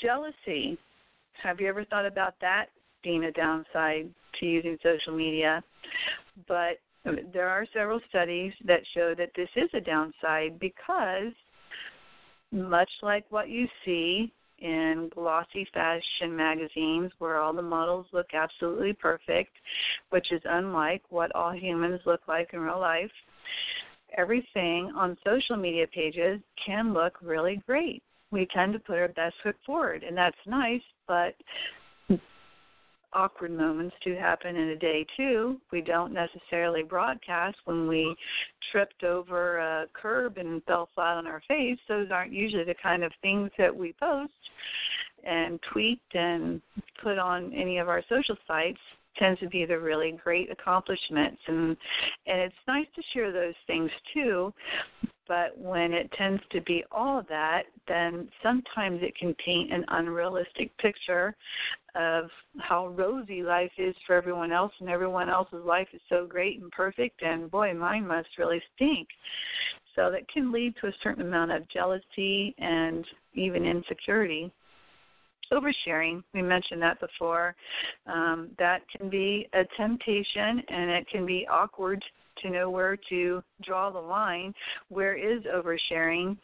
Jealousy. 0.00 0.78
Have 1.42 1.60
you 1.60 1.68
ever 1.68 1.84
thought 1.84 2.06
about 2.06 2.34
that 2.40 2.66
being 3.02 3.24
a 3.24 3.32
downside 3.32 4.08
to 4.38 4.46
using 4.46 4.78
social 4.82 5.16
media? 5.16 5.62
But 6.46 6.78
there 7.32 7.48
are 7.48 7.66
several 7.72 8.00
studies 8.08 8.52
that 8.64 8.80
show 8.94 9.14
that 9.16 9.30
this 9.34 9.48
is 9.56 9.68
a 9.74 9.80
downside 9.80 10.60
because, 10.60 11.32
much 12.52 12.90
like 13.02 13.24
what 13.30 13.48
you 13.48 13.66
see 13.84 14.32
in 14.58 15.10
glossy 15.14 15.66
fashion 15.72 16.36
magazines 16.36 17.10
where 17.18 17.38
all 17.38 17.54
the 17.54 17.62
models 17.62 18.06
look 18.12 18.34
absolutely 18.34 18.92
perfect, 18.92 19.52
which 20.10 20.30
is 20.30 20.42
unlike 20.44 21.02
what 21.08 21.34
all 21.34 21.52
humans 21.52 22.00
look 22.04 22.20
like 22.28 22.50
in 22.52 22.60
real 22.60 22.78
life, 22.78 23.10
everything 24.16 24.92
on 24.96 25.16
social 25.24 25.56
media 25.56 25.86
pages 25.92 26.40
can 26.64 26.92
look 26.92 27.18
really 27.22 27.62
great. 27.66 28.02
We 28.30 28.46
tend 28.54 28.72
to 28.74 28.78
put 28.78 28.98
our 28.98 29.08
best 29.08 29.34
foot 29.42 29.56
forward, 29.66 30.02
and 30.04 30.16
that's 30.16 30.36
nice, 30.46 30.82
but 31.08 31.34
awkward 33.12 33.50
moments 33.50 33.94
do 34.04 34.14
happen 34.14 34.54
in 34.56 34.68
a 34.68 34.76
day 34.76 35.04
too. 35.16 35.60
We 35.72 35.80
don't 35.80 36.12
necessarily 36.12 36.82
broadcast 36.82 37.56
when 37.64 37.88
we 37.88 38.14
tripped 38.70 39.02
over 39.02 39.58
a 39.58 39.86
curb 39.92 40.38
and 40.38 40.62
fell 40.64 40.88
flat 40.94 41.16
on 41.16 41.26
our 41.26 41.42
face. 41.48 41.78
Those 41.88 42.10
aren't 42.12 42.32
usually 42.32 42.64
the 42.64 42.74
kind 42.80 43.02
of 43.02 43.12
things 43.20 43.50
that 43.58 43.74
we 43.74 43.94
post 43.98 44.32
and 45.26 45.58
tweet 45.72 46.00
and 46.14 46.62
put 47.02 47.18
on 47.18 47.52
any 47.52 47.78
of 47.78 47.88
our 47.88 48.02
social 48.08 48.36
sites 48.46 48.78
tends 49.16 49.40
to 49.40 49.48
be 49.48 49.64
the 49.64 49.78
really 49.78 50.18
great 50.22 50.50
accomplishments. 50.50 51.40
And 51.46 51.76
and 52.26 52.40
it's 52.40 52.54
nice 52.66 52.86
to 52.94 53.02
share 53.12 53.32
those 53.32 53.54
things 53.66 53.90
too 54.14 54.52
but 55.30 55.56
when 55.56 55.92
it 55.92 56.10
tends 56.18 56.42
to 56.50 56.60
be 56.62 56.82
all 56.90 57.22
that 57.28 57.62
then 57.86 58.28
sometimes 58.42 58.98
it 59.00 59.16
can 59.16 59.32
paint 59.44 59.72
an 59.72 59.84
unrealistic 59.88 60.76
picture 60.78 61.36
of 61.94 62.24
how 62.58 62.88
rosy 62.88 63.42
life 63.42 63.70
is 63.78 63.94
for 64.06 64.16
everyone 64.16 64.50
else 64.50 64.72
and 64.80 64.88
everyone 64.88 65.30
else's 65.30 65.64
life 65.64 65.86
is 65.92 66.00
so 66.08 66.26
great 66.26 66.60
and 66.60 66.70
perfect 66.72 67.22
and 67.22 67.48
boy 67.50 67.72
mine 67.72 68.06
must 68.06 68.28
really 68.38 68.60
stink. 68.74 69.08
So 69.94 70.10
that 70.10 70.28
can 70.28 70.52
lead 70.52 70.74
to 70.80 70.88
a 70.88 70.92
certain 71.02 71.26
amount 71.26 71.52
of 71.52 71.68
jealousy 71.68 72.54
and 72.58 73.04
even 73.34 73.64
insecurity 73.64 74.52
oversharing 75.52 76.22
we 76.34 76.42
mentioned 76.42 76.82
that 76.82 77.00
before 77.00 77.54
um, 78.06 78.50
that 78.58 78.82
can 78.94 79.08
be 79.08 79.48
a 79.52 79.64
temptation 79.76 80.62
and 80.68 80.90
it 80.90 81.06
can 81.08 81.26
be 81.26 81.46
awkward 81.50 82.02
to 82.42 82.50
know 82.50 82.70
where 82.70 82.96
to 83.08 83.42
draw 83.62 83.90
the 83.90 83.98
line 83.98 84.54
where 84.88 85.14
is 85.14 85.42
oversharing 85.44 86.36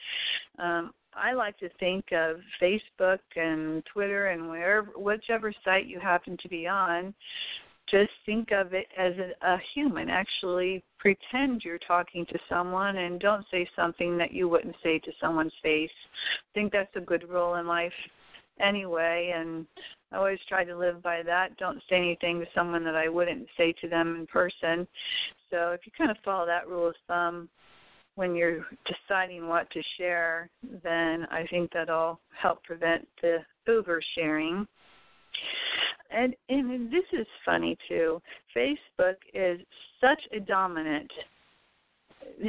um, 0.58 0.92
I 1.16 1.32
like 1.32 1.58
to 1.58 1.70
think 1.80 2.12
of 2.12 2.36
Facebook 2.60 3.20
and 3.36 3.82
Twitter 3.92 4.26
and 4.26 4.50
wherever, 4.50 4.90
whichever 4.96 5.52
site 5.64 5.86
you 5.86 5.98
happen 5.98 6.36
to 6.42 6.48
be 6.48 6.66
on, 6.66 7.14
just 7.90 8.10
think 8.26 8.50
of 8.52 8.74
it 8.74 8.86
as 8.98 9.14
a, 9.16 9.54
a 9.54 9.58
human. 9.74 10.10
Actually, 10.10 10.82
pretend 10.98 11.62
you're 11.64 11.78
talking 11.78 12.26
to 12.26 12.38
someone 12.48 12.96
and 12.96 13.20
don't 13.20 13.46
say 13.50 13.66
something 13.74 14.18
that 14.18 14.32
you 14.32 14.48
wouldn't 14.48 14.76
say 14.82 14.98
to 14.98 15.12
someone's 15.20 15.52
face. 15.62 15.90
I 16.34 16.52
think 16.52 16.72
that's 16.72 16.94
a 16.96 17.00
good 17.00 17.28
rule 17.28 17.54
in 17.54 17.66
life 17.66 17.92
anyway, 18.60 19.32
and 19.34 19.66
I 20.12 20.16
always 20.16 20.38
try 20.48 20.64
to 20.64 20.76
live 20.76 21.02
by 21.02 21.22
that. 21.24 21.56
Don't 21.56 21.82
say 21.88 21.96
anything 21.96 22.40
to 22.40 22.46
someone 22.54 22.84
that 22.84 22.96
I 22.96 23.08
wouldn't 23.08 23.48
say 23.56 23.72
to 23.80 23.88
them 23.88 24.16
in 24.16 24.26
person. 24.26 24.86
So 25.50 25.70
if 25.72 25.80
you 25.84 25.92
kind 25.96 26.10
of 26.10 26.16
follow 26.24 26.46
that 26.46 26.68
rule 26.68 26.88
of 26.88 26.94
thumb, 27.06 27.48
when 28.16 28.34
you're 28.34 28.64
deciding 28.86 29.46
what 29.46 29.70
to 29.70 29.82
share, 29.98 30.48
then 30.82 31.26
I 31.30 31.46
think 31.48 31.70
that'll 31.72 32.18
help 32.36 32.64
prevent 32.64 33.06
the 33.22 33.38
oversharing. 33.68 34.66
And 36.10 36.34
and 36.48 36.90
this 36.90 37.04
is 37.12 37.26
funny 37.44 37.76
too. 37.88 38.22
Facebook 38.56 39.16
is 39.34 39.60
such 40.00 40.22
a 40.32 40.40
dominant 40.40 41.10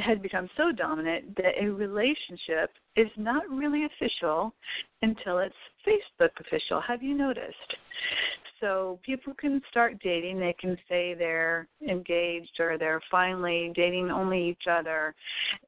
has 0.04 0.18
become 0.18 0.48
so 0.56 0.72
dominant 0.72 1.36
that 1.36 1.54
a 1.60 1.68
relationship 1.68 2.70
is 2.96 3.08
not 3.16 3.48
really 3.50 3.84
official 3.84 4.54
until 5.02 5.38
it's 5.38 5.54
Facebook 5.86 6.30
official. 6.40 6.80
Have 6.80 7.02
you 7.02 7.16
noticed? 7.16 7.76
So 8.60 8.98
people 9.04 9.34
can 9.34 9.60
start 9.70 9.98
dating. 10.02 10.38
They 10.38 10.54
can 10.58 10.76
say 10.88 11.14
they're 11.14 11.68
engaged 11.86 12.60
or 12.60 12.78
they're 12.78 13.00
finally 13.10 13.72
dating 13.74 14.10
only 14.10 14.48
each 14.48 14.66
other. 14.70 15.14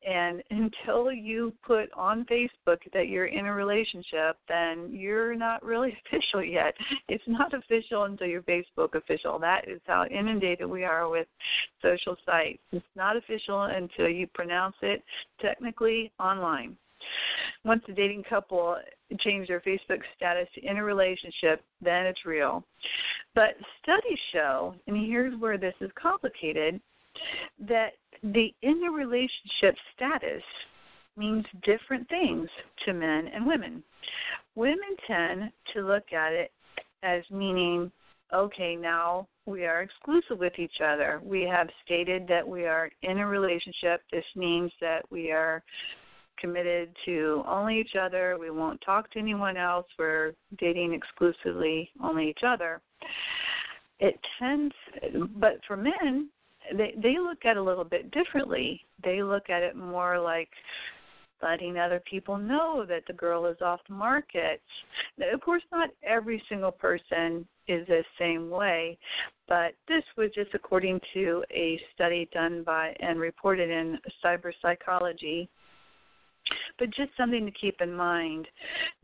And 0.07 0.43
until 0.51 1.13
you 1.13 1.53
put 1.67 1.93
on 1.93 2.25
Facebook 2.25 2.79
that 2.93 3.09
you're 3.09 3.27
in 3.27 3.47
a 3.47 3.55
relationship, 3.55 4.37
then 4.49 4.89
you're 4.93 5.35
not 5.35 5.65
really 5.65 5.97
official 6.07 6.43
yet. 6.43 6.75
It's 7.09 7.25
not 7.27 7.55
official 7.55 8.05
until 8.05 8.27
you're 8.27 8.43
Facebook 8.43 8.95
official. 8.95 9.39
That 9.39 9.69
is 9.69 9.81
how 9.87 10.05
inundated 10.07 10.69
we 10.69 10.85
are 10.85 11.09
with 11.09 11.27
social 11.83 12.17
sites. 12.27 12.59
It's 12.73 12.85
not 12.97 13.17
official 13.17 13.63
until 13.63 14.09
you 14.09 14.27
pronounce 14.27 14.77
it 14.83 15.03
technically 15.41 16.13
online 16.19 16.77
once 17.65 17.83
the 17.87 17.93
dating 17.93 18.25
couple 18.29 18.77
change 19.21 19.49
their 19.49 19.61
Facebook 19.61 20.01
status 20.17 20.49
to 20.55 20.65
in 20.65 20.79
a 20.79 20.85
relationship, 20.85 21.63
then 21.81 22.07
it's 22.07 22.25
real. 22.25 22.65
But 23.35 23.57
studies 23.83 24.19
show, 24.33 24.75
and 24.87 24.97
here's 24.97 25.39
where 25.39 25.59
this 25.59 25.75
is 25.81 25.91
complicated, 26.01 26.81
that 27.69 27.93
the 28.23 28.55
in 28.63 28.83
a 28.85 28.91
relationship 28.91 29.77
status 29.95 30.43
means 31.17 31.45
different 31.65 32.09
things 32.09 32.49
to 32.85 32.95
men 32.95 33.29
and 33.35 33.47
women. 33.47 33.83
Women 34.55 34.97
tend 35.07 35.53
to 35.75 35.87
look 35.87 36.13
at 36.13 36.33
it 36.33 36.51
as 37.03 37.23
meaning, 37.31 37.91
okay, 38.33 38.77
now 38.77 39.27
we 39.47 39.67
are 39.67 39.83
exclusive 39.83 40.39
with 40.39 40.59
each 40.59 40.81
other. 40.85 41.21
We 41.23 41.43
have 41.43 41.69
stated 41.85 42.27
that 42.29 42.47
we 42.47 42.67
are 42.67 42.91
in 43.03 43.19
a 43.19 43.27
relationship. 43.27 44.03
This 44.13 44.25
means 44.37 44.71
that 44.81 45.03
we 45.11 45.31
are 45.31 45.63
committed 46.41 46.91
to 47.05 47.43
only 47.47 47.79
each 47.79 47.97
other. 48.01 48.37
We 48.39 48.51
won't 48.51 48.81
talk 48.81 49.11
to 49.13 49.19
anyone 49.19 49.57
else. 49.57 49.87
We're 49.99 50.33
dating 50.59 50.93
exclusively 50.95 51.91
only 52.03 52.29
each 52.31 52.43
other. 52.47 52.81
It 53.99 54.19
tends, 54.39 54.75
but 55.37 55.61
for 55.67 55.77
men, 55.77 56.29
they 56.77 56.95
they 57.03 57.19
look 57.19 57.45
at 57.45 57.57
it 57.57 57.59
a 57.59 57.63
little 57.63 57.85
bit 57.85 58.11
differently. 58.11 58.81
They 59.05 59.23
look 59.23 59.51
at 59.51 59.63
it 59.63 59.77
more 59.77 60.19
like 60.19 60.49
letting 61.43 61.79
other 61.79 62.03
people 62.09 62.37
know 62.37 62.85
that 62.87 63.03
the 63.07 63.13
girl 63.13 63.47
is 63.47 63.57
off 63.63 63.81
the 63.89 63.95
market. 63.95 64.61
Of 65.33 65.41
course, 65.41 65.63
not 65.73 65.91
every 66.03 66.43
single 66.49 66.73
person 66.73 67.47
is 67.67 67.87
the 67.87 68.05
same 68.19 68.51
way, 68.51 68.99
but 69.49 69.73
this 69.89 70.03
was 70.17 70.31
just 70.35 70.51
according 70.55 71.01
to 71.15 71.45
a 71.51 71.81
study 71.95 72.29
done 72.33 72.63
by 72.63 72.95
and 73.01 73.19
reported 73.19 73.71
in 73.71 73.99
Cyber 74.25 74.53
Psychology 74.61 75.49
but 76.79 76.91
just 76.91 77.11
something 77.17 77.45
to 77.45 77.53
keep 77.53 77.81
in 77.81 77.95
mind 77.95 78.49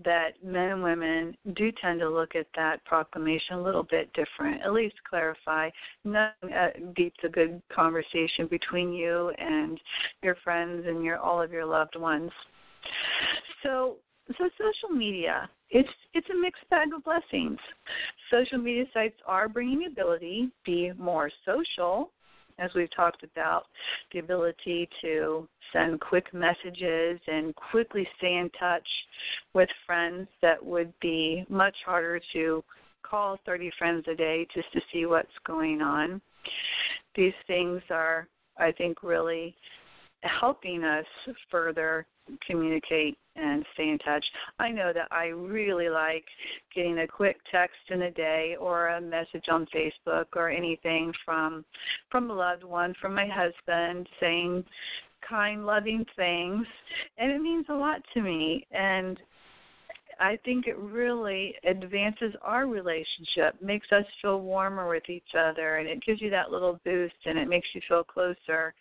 that 0.05 0.33
men 0.45 0.71
and 0.71 0.83
women 0.83 1.37
do 1.55 1.73
tend 1.81 2.01
to 2.01 2.09
look 2.09 2.35
at 2.35 2.47
that 2.57 2.85
proclamation 2.85 3.57
a 3.57 3.63
little 3.63 3.83
bit 3.83 4.11
different. 4.15 4.63
At 4.63 4.73
least 4.73 4.95
clarify. 5.09 5.71
Nothing 6.05 6.93
beats 6.97 7.19
a 7.25 7.29
good 7.29 7.61
conversation 7.73 8.47
between 8.49 8.93
you 8.93 9.33
and 9.39 9.81
your 10.23 10.37
friends 10.43 10.85
and 10.87 11.05
your 11.05 11.19
all 11.19 11.41
of 11.41 11.53
your 11.53 11.67
loved 11.67 11.97
ones. 11.97 12.31
So 13.63 13.97
so 14.39 14.49
social 14.59 14.97
media 14.97 15.49
it's 15.71 15.89
it's 16.15 16.29
a 16.31 16.35
mixed 16.35 16.69
bag 16.69 16.89
of 16.95 17.05
blessings 17.05 17.59
social 18.31 18.59
media 18.59 18.85
sites 18.93 19.17
are 19.27 19.49
bringing 19.49 19.81
the 19.81 19.87
ability 19.87 20.49
to 20.49 20.53
be 20.65 20.93
more 20.99 21.31
social 21.45 22.11
as 22.59 22.71
we've 22.75 22.95
talked 22.95 23.23
about, 23.23 23.67
the 24.13 24.19
ability 24.19 24.89
to 25.03 25.49
send 25.73 26.01
quick 26.01 26.33
messages 26.33 27.21
and 27.27 27.55
quickly 27.55 28.07
stay 28.19 28.37
in 28.37 28.51
touch 28.59 28.87
with 29.55 29.69
friends 29.87 30.29
that 30.43 30.65
would 30.65 30.93
be 31.01 31.45
much 31.49 31.77
harder 31.85 32.21
to 32.33 32.63
call 33.03 33.39
30 33.47 33.71
friends 33.79 34.05
a 34.11 34.15
day 34.15 34.47
just 34.55 34.73
to 34.73 34.81
see 34.93 35.07
what's 35.07 35.29
going 35.47 35.83
on. 35.83 36.21
These 37.15 37.35
things 37.47 37.83
are, 37.91 38.29
I 38.59 38.73
think, 38.73 39.03
really 39.03 39.55
helping 40.23 40.85
us 40.85 41.05
further 41.51 42.07
communicate 42.47 43.17
and 43.37 43.65
stay 43.75 43.91
in 43.91 43.99
touch. 43.99 44.25
I 44.59 44.71
know 44.71 44.93
that 44.93 45.09
I 45.11 45.27
really 45.27 45.89
like 45.89 46.25
getting 46.75 47.01
a 47.01 47.07
quick 47.07 47.37
text 47.51 47.77
in 47.91 48.03
a 48.03 48.11
day 48.11 48.57
or 48.59 48.89
a 48.89 49.01
message 49.01 49.45
on 49.51 49.67
Facebook 49.75 50.27
or 50.35 50.51
anything 50.51 51.13
from 51.25 51.65
from 52.11 52.31
a 52.31 52.35
loved 52.35 52.65
one, 52.65 52.95
from 53.01 53.15
my 53.15 53.27
husband 53.27 54.09
saying 54.21 54.65
kind, 55.29 55.67
loving 55.67 56.05
things. 56.17 56.67
And 57.19 57.31
it 57.31 57.41
means 57.41 57.67
a 57.69 57.75
lot 57.75 58.01
to 58.15 58.23
me 58.23 58.67
and 58.71 59.19
I 60.19 60.39
think 60.45 60.67
it 60.67 60.79
really 60.79 61.55
advances 61.65 62.35
our 62.43 62.67
relationship, 62.67 63.61
makes 63.61 63.87
us 63.93 64.05
feel 64.23 64.41
warmer 64.41 64.89
with 64.89 65.09
each 65.09 65.35
other, 65.39 65.77
and 65.77 65.89
it 65.89 66.03
gives 66.05 66.23
you 66.23 66.31
that 66.31 66.51
little 66.51 66.81
boost 66.85 67.15
and 67.27 67.39
it 67.39 67.49
makes 67.49 67.69
you 67.75 67.81
feel 67.87 68.03
closer. 68.03 68.73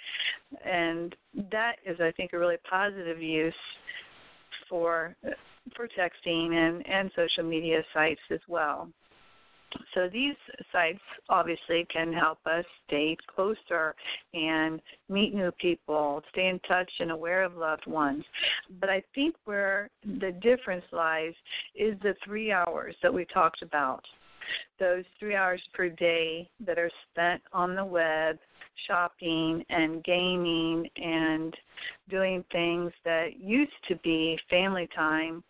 And 0.63 1.15
that 1.51 1.75
is, 1.85 1.99
I 1.99 2.11
think, 2.11 2.33
a 2.33 2.39
really 2.39 2.57
positive 2.69 3.21
use 3.21 3.53
for 4.69 5.15
for 5.75 5.87
texting 5.87 6.53
and, 6.53 6.87
and 6.87 7.11
social 7.15 7.43
media 7.43 7.83
sites 7.93 8.21
as 8.31 8.39
well. 8.47 8.87
So 9.93 10.09
these 10.11 10.35
sites 10.71 10.99
obviously 11.29 11.87
can 11.91 12.11
help 12.11 12.39
us 12.45 12.65
stay 12.87 13.17
closer 13.33 13.95
and 14.33 14.81
meet 15.09 15.33
new 15.33 15.51
people, 15.51 16.21
stay 16.31 16.47
in 16.47 16.59
touch 16.67 16.91
and 16.99 17.11
aware 17.11 17.43
of 17.43 17.55
loved 17.55 17.87
ones. 17.87 18.23
But 18.79 18.89
I 18.89 19.01
think 19.13 19.35
where 19.45 19.89
the 20.03 20.31
difference 20.41 20.85
lies 20.91 21.33
is 21.75 21.95
the 22.01 22.15
three 22.25 22.51
hours 22.51 22.95
that 23.03 23.13
we 23.13 23.25
talked 23.25 23.61
about. 23.61 24.03
Those 24.79 25.03
three 25.19 25.35
hours 25.35 25.61
per 25.73 25.89
day 25.89 26.49
that 26.65 26.77
are 26.77 26.91
spent 27.11 27.41
on 27.51 27.75
the 27.75 27.85
web, 27.85 28.37
shopping 28.87 29.63
and 29.69 30.03
gaming 30.03 30.87
and 30.97 31.55
doing 32.09 32.43
things 32.51 32.91
that 33.03 33.39
used 33.39 33.71
to 33.87 33.95
be 33.97 34.37
family 34.49 34.87
time, 34.95 35.43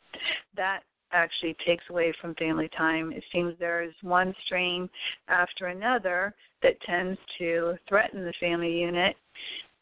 that 0.56 0.82
actually 1.16 1.56
takes 1.66 1.84
away 1.90 2.14
from 2.20 2.36
family 2.36 2.70
time. 2.78 3.12
It 3.12 3.24
seems 3.32 3.56
there's 3.60 3.94
one 4.02 4.34
strain 4.46 4.90
after 5.28 5.68
another 5.68 6.36
that 6.62 6.80
tends 6.82 7.20
to 7.40 7.76
threaten 7.88 8.24
the 8.24 8.34
family 8.40 8.72
unit 8.72 9.16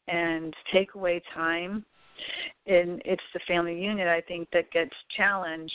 and 0.08 0.54
take 0.72 0.96
away 0.96 1.22
time. 1.34 1.84
And 2.68 3.02
it's 3.04 3.24
the 3.34 3.40
family 3.48 3.82
unit, 3.82 4.08
I 4.08 4.22
think, 4.22 4.48
that 4.54 4.72
gets 4.72 4.94
challenged 5.18 5.74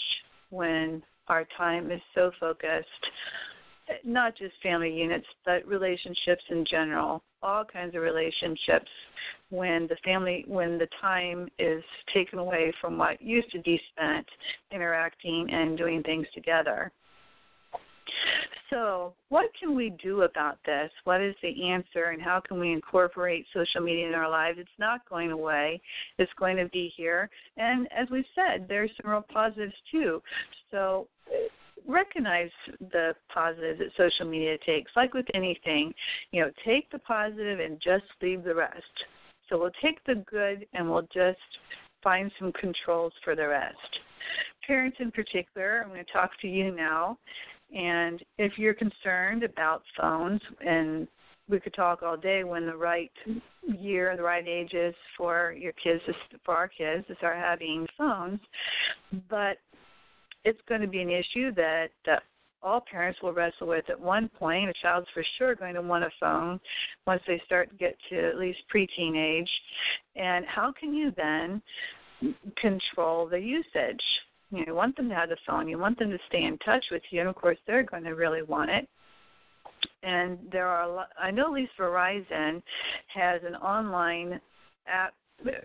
when 0.50 1.02
our 1.26 1.44
time 1.56 1.90
is 1.90 2.00
so 2.14 2.30
focused 2.40 2.86
not 4.04 4.36
just 4.36 4.54
family 4.62 4.92
units, 4.92 5.26
but 5.44 5.66
relationships 5.66 6.42
in 6.50 6.64
general, 6.68 7.22
all 7.42 7.64
kinds 7.64 7.94
of 7.94 8.02
relationships 8.02 8.90
when 9.50 9.86
the 9.86 9.96
family 10.04 10.44
when 10.46 10.78
the 10.78 10.88
time 11.00 11.48
is 11.58 11.82
taken 12.12 12.38
away 12.38 12.72
from 12.80 12.98
what 12.98 13.20
used 13.22 13.50
to 13.52 13.60
be 13.60 13.80
spent 13.92 14.26
interacting 14.72 15.48
and 15.50 15.78
doing 15.78 16.02
things 16.02 16.26
together. 16.34 16.92
So, 18.70 19.14
what 19.30 19.46
can 19.58 19.74
we 19.74 19.90
do 20.02 20.22
about 20.22 20.58
this? 20.66 20.90
What 21.04 21.22
is 21.22 21.34
the 21.42 21.70
answer, 21.70 22.10
and 22.10 22.20
how 22.20 22.40
can 22.40 22.60
we 22.60 22.72
incorporate 22.72 23.46
social 23.54 23.80
media 23.80 24.06
in 24.06 24.14
our 24.14 24.28
lives? 24.28 24.58
It's 24.58 24.68
not 24.78 25.08
going 25.08 25.30
away, 25.30 25.80
it's 26.18 26.32
going 26.38 26.58
to 26.58 26.66
be 26.66 26.92
here. 26.94 27.30
And 27.56 27.88
as 27.92 28.08
we 28.10 28.24
said, 28.34 28.66
there's 28.68 28.90
some 29.00 29.10
real 29.10 29.24
positives 29.32 29.74
too. 29.90 30.22
So, 30.70 31.08
recognize 31.86 32.50
the 32.92 33.14
positives 33.32 33.78
that 33.78 33.88
social 33.96 34.30
media 34.30 34.58
takes. 34.66 34.92
Like 34.94 35.14
with 35.14 35.26
anything, 35.34 35.94
you 36.32 36.42
know, 36.42 36.50
take 36.64 36.90
the 36.90 36.98
positive 36.98 37.60
and 37.60 37.80
just 37.80 38.04
leave 38.20 38.44
the 38.44 38.54
rest. 38.54 38.84
So 39.48 39.58
we'll 39.58 39.70
take 39.82 40.04
the 40.04 40.24
good 40.30 40.66
and 40.72 40.90
we'll 40.90 41.08
just 41.12 41.38
find 42.02 42.30
some 42.38 42.52
controls 42.52 43.12
for 43.24 43.34
the 43.34 43.48
rest. 43.48 43.76
Parents 44.66 44.96
in 45.00 45.10
particular, 45.10 45.82
I'm 45.82 45.90
going 45.90 46.04
to 46.04 46.12
talk 46.12 46.30
to 46.42 46.48
you 46.48 46.74
now. 46.74 47.18
And 47.74 48.22
if 48.38 48.52
you're 48.56 48.74
concerned 48.74 49.42
about 49.42 49.82
phones, 49.98 50.40
and 50.64 51.08
we 51.48 51.60
could 51.60 51.74
talk 51.74 52.02
all 52.02 52.16
day 52.16 52.44
when 52.44 52.66
the 52.66 52.76
right 52.76 53.10
year, 53.66 54.14
the 54.16 54.22
right 54.22 54.46
age 54.46 54.74
is 54.74 54.94
for 55.16 55.54
your 55.58 55.72
kids, 55.72 56.02
for 56.44 56.54
our 56.54 56.68
kids 56.68 57.06
to 57.08 57.14
start 57.16 57.36
having 57.36 57.86
phones. 57.96 58.40
But 59.30 59.58
it's 60.44 60.60
going 60.68 60.82
to 60.82 60.86
be 60.86 61.00
an 61.00 61.10
issue 61.10 61.54
that, 61.54 61.88
that 62.06 62.22
all 62.62 62.82
parents 62.90 63.20
will 63.22 63.32
wrestle 63.32 63.68
with 63.68 63.88
at 63.88 63.98
one 63.98 64.28
point. 64.28 64.68
A 64.68 64.74
child's 64.82 65.06
for 65.14 65.24
sure 65.38 65.54
going 65.54 65.74
to 65.74 65.82
want 65.82 66.04
a 66.04 66.10
phone 66.20 66.60
once 67.06 67.22
they 67.26 67.40
start 67.46 67.70
to 67.70 67.76
get 67.76 67.96
to 68.10 68.28
at 68.28 68.38
least 68.38 68.58
preteen 68.74 69.16
age. 69.16 69.50
And 70.16 70.44
how 70.46 70.72
can 70.72 70.92
you 70.92 71.12
then 71.16 71.62
control 72.60 73.28
the 73.28 73.38
usage? 73.38 74.02
You, 74.50 74.58
know, 74.58 74.64
you 74.68 74.74
want 74.74 74.96
them 74.96 75.08
to 75.08 75.14
have 75.14 75.28
the 75.28 75.36
phone, 75.46 75.68
you 75.68 75.78
want 75.78 75.98
them 75.98 76.10
to 76.10 76.18
stay 76.28 76.44
in 76.44 76.58
touch 76.58 76.84
with 76.90 77.02
you, 77.10 77.20
and 77.20 77.28
of 77.28 77.36
course 77.36 77.58
they're 77.66 77.82
going 77.82 78.04
to 78.04 78.14
really 78.14 78.42
want 78.42 78.70
it. 78.70 78.88
And 80.02 80.38
there 80.50 80.66
are, 80.66 80.84
a 80.84 80.92
lot, 80.92 81.08
I 81.20 81.30
know 81.30 81.46
at 81.46 81.52
least 81.52 81.72
Verizon 81.78 82.62
has 83.14 83.42
an 83.46 83.54
online 83.56 84.40
app 84.86 85.14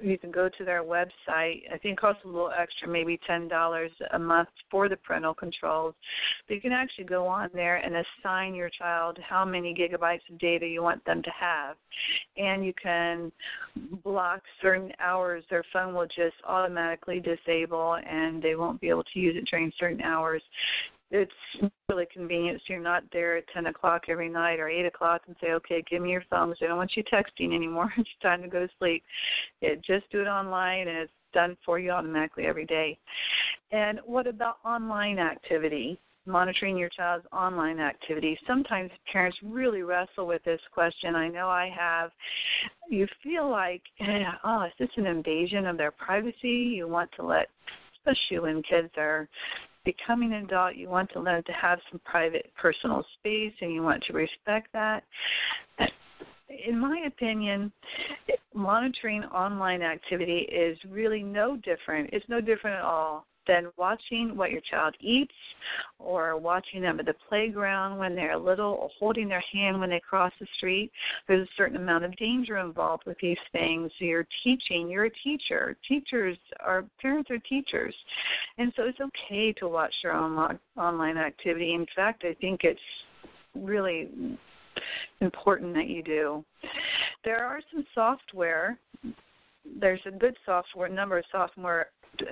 you 0.01 0.17
can 0.17 0.31
go 0.31 0.49
to 0.49 0.65
their 0.65 0.83
website. 0.83 1.63
I 1.71 1.77
think 1.81 1.93
it 1.93 1.97
costs 1.97 2.21
a 2.25 2.27
little 2.27 2.51
extra, 2.55 2.87
maybe 2.87 3.19
ten 3.25 3.47
dollars 3.47 3.91
a 4.11 4.19
month 4.19 4.49
for 4.69 4.87
the 4.87 4.97
parental 4.97 5.33
controls. 5.33 5.95
But 6.47 6.55
you 6.55 6.61
can 6.61 6.71
actually 6.71 7.05
go 7.05 7.25
on 7.27 7.49
there 7.53 7.77
and 7.77 7.95
assign 7.95 8.53
your 8.53 8.69
child 8.69 9.17
how 9.27 9.45
many 9.45 9.73
gigabytes 9.73 10.29
of 10.29 10.37
data 10.39 10.67
you 10.67 10.83
want 10.83 11.03
them 11.05 11.23
to 11.23 11.31
have, 11.31 11.75
and 12.37 12.65
you 12.65 12.73
can 12.81 13.31
block 14.03 14.41
certain 14.61 14.91
hours. 14.99 15.43
Their 15.49 15.63
phone 15.73 15.93
will 15.93 16.07
just 16.07 16.35
automatically 16.47 17.19
disable, 17.19 17.95
and 17.95 18.41
they 18.41 18.55
won't 18.55 18.79
be 18.79 18.89
able 18.89 19.03
to 19.05 19.19
use 19.19 19.35
it 19.35 19.47
during 19.49 19.71
certain 19.79 20.01
hours 20.01 20.43
it's 21.13 21.31
really 21.87 22.07
convenient 22.11 22.59
so 22.59 22.73
you're 22.73 22.81
not 22.81 23.03
there 23.13 23.37
at 23.37 23.43
10 23.53 23.67
o'clock 23.67 24.05
every 24.09 24.27
night 24.27 24.59
or 24.59 24.67
8 24.67 24.87
o'clock 24.87 25.21
and 25.27 25.35
say, 25.39 25.51
okay, 25.51 25.83
give 25.89 26.01
me 26.01 26.09
your 26.09 26.21
because 26.21 26.57
I 26.61 26.65
don't 26.65 26.77
want 26.77 26.93
you 26.95 27.03
texting 27.03 27.55
anymore. 27.55 27.93
it's 27.97 28.09
time 28.21 28.41
to 28.41 28.47
go 28.47 28.65
to 28.65 28.69
sleep. 28.79 29.03
It, 29.61 29.83
just 29.85 30.09
do 30.11 30.21
it 30.21 30.27
online 30.27 30.87
and 30.87 30.97
it's 30.97 31.11
done 31.31 31.55
for 31.63 31.77
you 31.77 31.91
automatically 31.91 32.45
every 32.45 32.65
day. 32.65 32.97
And 33.71 33.99
what 34.05 34.25
about 34.25 34.57
online 34.65 35.19
activity? 35.19 35.99
Monitoring 36.25 36.77
your 36.77 36.89
child's 36.89 37.25
online 37.31 37.79
activity. 37.79 38.39
Sometimes 38.47 38.89
parents 39.11 39.37
really 39.43 39.83
wrestle 39.83 40.25
with 40.25 40.43
this 40.45 40.61
question. 40.73 41.15
I 41.15 41.27
know 41.27 41.47
I 41.47 41.69
have. 41.77 42.09
You 42.89 43.07
feel 43.21 43.49
like, 43.49 43.83
oh, 44.43 44.63
is 44.63 44.71
this 44.79 44.89
an 44.95 45.05
invasion 45.05 45.67
of 45.67 45.77
their 45.77 45.91
privacy? 45.91 46.73
You 46.75 46.87
want 46.87 47.11
to 47.17 47.25
let, 47.25 47.49
especially 47.97 48.39
when 48.39 48.63
kids 48.63 48.89
are 48.97 49.27
becoming 49.85 50.33
an 50.33 50.45
adult, 50.45 50.75
you 50.75 50.89
want 50.89 51.11
to 51.13 51.19
learn 51.19 51.43
to 51.43 51.51
have 51.51 51.79
some 51.91 51.99
private 52.05 52.51
personal 52.59 53.03
space 53.19 53.53
and 53.61 53.73
you 53.73 53.83
want 53.83 54.03
to 54.05 54.13
respect 54.13 54.67
that. 54.73 55.03
In 56.67 56.79
my 56.79 57.03
opinion, 57.07 57.71
monitoring 58.53 59.23
online 59.25 59.81
activity 59.81 60.47
is 60.51 60.77
really 60.89 61.23
no 61.23 61.57
different. 61.57 62.09
It's 62.13 62.27
no 62.29 62.41
different 62.41 62.77
at 62.77 62.83
all 62.83 63.25
than 63.47 63.71
watching 63.77 64.35
what 64.35 64.51
your 64.51 64.61
child 64.61 64.95
eats 64.99 65.33
or 65.99 66.37
watching 66.37 66.81
them 66.81 66.99
at 66.99 67.05
the 67.05 67.15
playground 67.29 67.97
when 67.97 68.15
they're 68.15 68.37
little 68.37 68.73
or 68.73 68.89
holding 68.99 69.27
their 69.27 69.43
hand 69.51 69.79
when 69.79 69.89
they 69.89 69.99
cross 69.99 70.31
the 70.39 70.47
street. 70.57 70.91
There's 71.27 71.47
a 71.47 71.51
certain 71.57 71.77
amount 71.77 72.05
of 72.05 72.15
danger 72.17 72.57
involved 72.57 73.03
with 73.05 73.17
these 73.21 73.37
things. 73.51 73.91
You're 73.99 74.27
teaching, 74.43 74.89
you're 74.89 75.05
a 75.05 75.11
teacher. 75.23 75.75
Teachers 75.87 76.37
are 76.59 76.85
parents 77.01 77.29
are 77.31 77.39
teachers. 77.39 77.95
And 78.57 78.71
so 78.75 78.83
it's 78.83 78.99
okay 78.99 79.53
to 79.53 79.67
watch 79.67 79.93
your 80.03 80.13
own 80.13 80.59
online 80.77 81.17
activity. 81.17 81.73
In 81.73 81.85
fact, 81.95 82.23
I 82.25 82.33
think 82.35 82.61
it's 82.63 82.79
really 83.55 84.09
important 85.21 85.73
that 85.75 85.87
you 85.87 86.03
do. 86.03 86.43
There 87.23 87.45
are 87.45 87.61
some 87.71 87.85
software 87.93 88.77
there's 89.79 90.01
a 90.05 90.11
good 90.11 90.35
software 90.45 90.89
number 90.89 91.17
of 91.17 91.25
software 91.31 91.87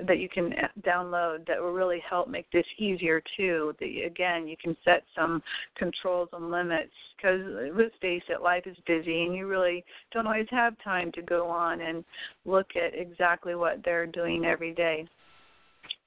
that 0.06 0.20
you 0.20 0.30
can 0.30 0.54
uh, 0.54 0.68
download 0.82 1.46
that 1.48 1.60
will 1.60 1.74
really 1.74 2.02
help 2.08 2.28
make 2.28 2.50
this 2.52 2.66
easier 2.78 3.22
too. 3.38 3.74
Again, 4.06 4.48
you 4.48 4.56
can 4.62 4.76
set 4.86 5.04
some 5.16 5.42
controls 5.76 6.30
and 6.34 6.52
limits 6.52 6.92
because 7.16 7.42
let's 7.76 7.96
face 8.02 8.24
it, 8.30 8.42
life 8.42 8.64
is 8.66 8.78
busy 8.86 9.24
and 9.24 9.36
you 9.36 9.48
really 9.48 9.84
don't 10.12 10.28
always 10.28 10.48
have 10.52 10.76
time 10.84 11.12
to 11.14 11.22
go 11.22 11.48
on 11.48 11.82
and 11.82 12.04
look 12.46 12.68
at 12.76 12.98
exactly 12.98 13.56
what 13.56 13.82
they're 13.84 14.06
doing 14.06 14.46
every 14.46 14.74
day. 14.74 15.08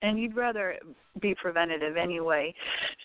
And 0.02 0.18
you'd 0.18 0.36
rather 0.36 0.76
be 1.20 1.34
preventative 1.34 1.96
anyway. 1.96 2.54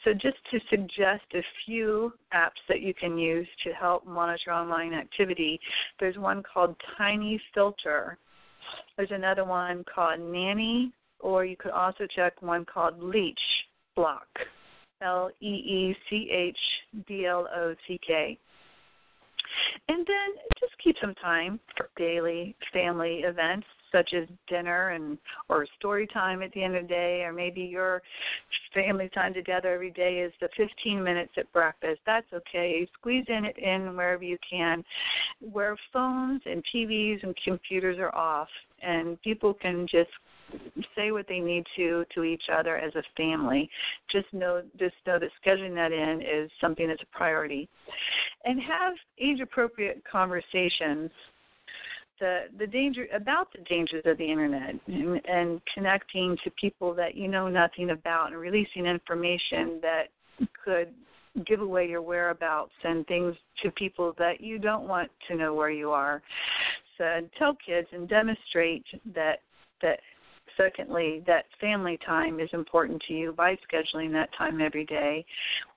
So, 0.04 0.14
just 0.14 0.38
to 0.52 0.60
suggest 0.70 1.24
a 1.34 1.42
few 1.66 2.14
apps 2.34 2.60
that 2.68 2.82
you 2.82 2.94
can 2.94 3.18
use 3.18 3.48
to 3.64 3.72
help 3.72 4.06
monitor 4.06 4.52
online 4.52 4.94
activity, 4.94 5.60
there's 6.00 6.18
one 6.18 6.44
called 6.44 6.76
Tiny 6.98 7.42
Filter 7.54 8.18
there's 8.98 9.12
another 9.12 9.46
one 9.46 9.84
called 9.94 10.20
Nanny, 10.20 10.92
or 11.20 11.46
you 11.46 11.56
could 11.58 11.72
also 11.72 12.08
check 12.16 12.42
one 12.42 12.66
called 12.66 13.02
Leech 13.02 13.40
Block. 13.96 14.28
L 15.02 15.32
E 15.40 15.46
E 15.46 15.96
C 16.10 16.30
H 16.30 16.58
B 17.08 17.26
L 17.26 17.48
O 17.56 17.74
C 17.88 18.00
K. 18.06 18.38
And 19.88 20.06
then 20.06 20.44
just 20.60 20.74
keep 20.84 20.96
some 21.02 21.16
time 21.16 21.60
for 21.76 21.90
daily 21.98 22.56
family 22.74 23.20
events 23.24 23.68
such 23.92 24.14
as 24.14 24.28
dinner 24.48 24.90
and 24.90 25.18
or 25.50 25.66
story 25.78 26.08
time 26.08 26.42
at 26.42 26.52
the 26.54 26.64
end 26.64 26.76
of 26.76 26.84
the 26.84 26.88
day 26.88 27.22
or 27.24 27.34
maybe 27.34 27.62
your 27.62 28.02
family 28.74 29.10
time 29.14 29.34
together 29.34 29.74
every 29.74 29.92
day 29.92 30.20
is 30.20 30.32
the 30.42 30.50
15 30.58 31.04
minutes 31.04 31.32
at 31.38 31.52
breakfast 31.54 32.00
that's 32.06 32.28
okay 32.34 32.88
squeeze 32.94 33.26
in 33.28 33.46
it 33.46 33.58
in 33.58 33.96
wherever 33.96 34.24
you 34.24 34.38
can 34.48 34.84
where 35.52 35.76
phones 35.92 36.42
and 36.46 36.64
TVs 36.74 37.24
and 37.24 37.36
computers 37.44 37.98
are 38.00 38.14
off 38.16 38.50
and 38.82 39.22
people 39.22 39.54
can 39.54 39.88
just 39.90 40.10
say 40.96 41.12
what 41.12 41.28
they 41.28 41.40
need 41.40 41.66
to 41.76 42.06
to 42.14 42.24
each 42.24 42.44
other 42.52 42.78
as 42.78 42.94
a 42.96 43.04
family. 43.16 43.70
Just 44.12 44.32
know 44.34 44.62
just 44.78 44.96
know 45.06 45.20
that 45.20 45.30
scheduling 45.46 45.76
that 45.76 45.92
in 45.92 46.22
is 46.22 46.50
something 46.60 46.88
that's 46.88 47.02
a 47.02 47.18
priority. 47.18 47.70
And 48.46 48.60
have 48.62 48.94
age 49.20 49.40
appropriate 49.42 50.02
conversations 50.10 51.12
the 52.20 52.44
the 52.58 52.68
danger 52.68 53.08
about 53.14 53.52
the 53.52 53.64
dangers 53.70 54.04
of 54.06 54.18
the 54.18 54.30
internet 54.30 54.76
and, 54.88 55.22
and 55.26 55.62
connecting 55.74 56.38
to 56.44 56.52
people 56.52 56.94
that 56.94 57.16
you 57.16 57.28
know 57.28 57.48
nothing 57.48 57.92
about 57.92 58.32
and 58.32 58.38
releasing 58.40 58.86
information 58.86 59.80
that 59.82 60.10
could 60.64 60.90
give 61.46 61.62
away 61.62 61.88
your 61.88 62.02
whereabouts 62.02 62.72
and 62.84 63.06
things 63.08 63.36
to 63.64 63.72
people 63.72 64.14
that 64.18 64.42
you 64.42 64.58
don't 64.58 64.88
want 64.88 65.10
to 65.28 65.36
know 65.36 65.54
where 65.54 65.70
you 65.70 65.92
are. 65.92 66.22
So 66.98 67.22
tell 67.38 67.56
kids 67.66 67.88
and 67.92 68.10
demonstrate 68.10 68.84
that 69.14 69.40
that 69.82 70.00
secondly 70.58 71.24
that 71.26 71.46
family 71.62 71.98
time 72.06 72.40
is 72.40 72.50
important 72.52 73.02
to 73.08 73.14
you 73.14 73.32
by 73.32 73.58
scheduling 73.72 74.12
that 74.12 74.30
time 74.38 74.60
every 74.60 74.86
day 74.86 75.26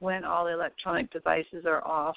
when 0.00 0.24
all 0.24 0.48
electronic 0.48 1.10
devices 1.12 1.64
are 1.66 1.86
off 1.86 2.16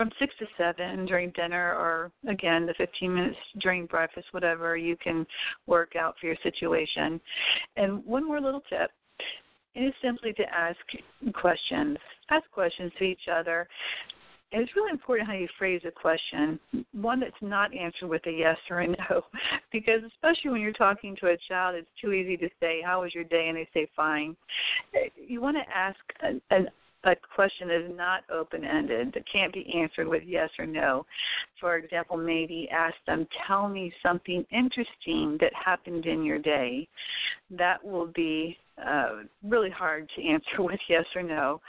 from 0.00 0.10
six 0.18 0.34
to 0.38 0.46
seven 0.56 1.04
during 1.04 1.28
dinner 1.32 1.74
or 1.74 2.10
again 2.26 2.64
the 2.64 2.72
15 2.78 3.14
minutes 3.14 3.36
during 3.60 3.84
breakfast 3.84 4.26
whatever 4.30 4.74
you 4.74 4.96
can 4.96 5.26
work 5.66 5.94
out 5.94 6.14
for 6.18 6.26
your 6.26 6.36
situation 6.42 7.20
and 7.76 8.02
one 8.06 8.26
more 8.26 8.40
little 8.40 8.62
tip 8.70 8.90
is 9.74 9.92
simply 10.02 10.32
to 10.32 10.42
ask 10.54 10.78
questions. 11.34 11.98
Ask 12.30 12.50
questions 12.50 12.92
to 12.98 13.04
each 13.04 13.28
other. 13.30 13.68
And 14.52 14.62
it's 14.62 14.74
really 14.74 14.90
important 14.90 15.28
how 15.28 15.34
you 15.34 15.46
phrase 15.58 15.82
a 15.86 15.92
question, 15.92 16.58
one 16.92 17.20
that's 17.20 17.32
not 17.40 17.72
answered 17.72 18.08
with 18.08 18.26
a 18.26 18.32
yes 18.32 18.56
or 18.68 18.80
a 18.80 18.88
no, 18.88 19.22
because 19.72 20.00
especially 20.04 20.50
when 20.50 20.60
you're 20.60 20.72
talking 20.72 21.14
to 21.20 21.28
a 21.28 21.36
child, 21.46 21.76
it's 21.76 21.86
too 22.00 22.12
easy 22.12 22.36
to 22.38 22.48
say, 22.58 22.82
"How 22.84 23.02
was 23.02 23.14
your 23.14 23.22
day?" 23.22 23.46
and 23.46 23.56
they 23.56 23.68
say, 23.72 23.88
"Fine." 23.94 24.36
You 25.14 25.40
want 25.40 25.56
to 25.56 25.76
ask 25.76 26.00
an, 26.22 26.42
an 26.50 26.68
a 27.04 27.16
question 27.34 27.70
is 27.70 27.90
not 27.96 28.24
open 28.30 28.64
ended, 28.64 29.12
that 29.14 29.24
can't 29.30 29.52
be 29.52 29.72
answered 29.74 30.06
with 30.06 30.22
yes 30.26 30.50
or 30.58 30.66
no. 30.66 31.06
For 31.60 31.76
example, 31.76 32.16
maybe 32.16 32.68
ask 32.70 32.94
them, 33.06 33.26
Tell 33.46 33.68
me 33.68 33.92
something 34.02 34.44
interesting 34.50 35.38
that 35.40 35.52
happened 35.54 36.06
in 36.06 36.24
your 36.24 36.38
day. 36.38 36.88
That 37.50 37.82
will 37.84 38.08
be 38.08 38.58
uh, 38.84 39.22
really 39.42 39.70
hard 39.70 40.08
to 40.16 40.22
answer 40.28 40.62
with 40.62 40.80
yes 40.88 41.04
or 41.14 41.22
no. 41.22 41.60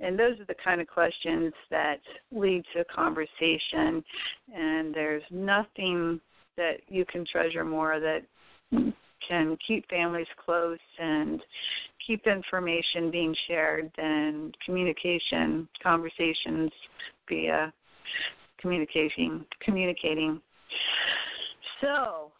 And 0.00 0.18
those 0.18 0.38
are 0.40 0.44
the 0.46 0.56
kind 0.62 0.80
of 0.80 0.88
questions 0.88 1.52
that 1.70 2.00
lead 2.32 2.64
to 2.74 2.80
a 2.80 2.84
conversation. 2.84 4.04
And 4.54 4.94
there's 4.94 5.22
nothing 5.30 6.20
that 6.56 6.80
you 6.88 7.04
can 7.06 7.24
treasure 7.30 7.64
more 7.64 8.00
that 8.00 8.22
can 9.26 9.56
keep 9.66 9.88
families 9.88 10.26
close 10.44 10.78
and 10.98 11.40
keep 12.06 12.26
information 12.26 13.10
being 13.10 13.34
shared 13.48 13.90
than 13.96 14.52
communication, 14.64 15.68
conversations 15.82 16.70
via 17.28 17.72
communicating 18.60 19.44
communicating. 19.60 20.40
So 21.80 22.30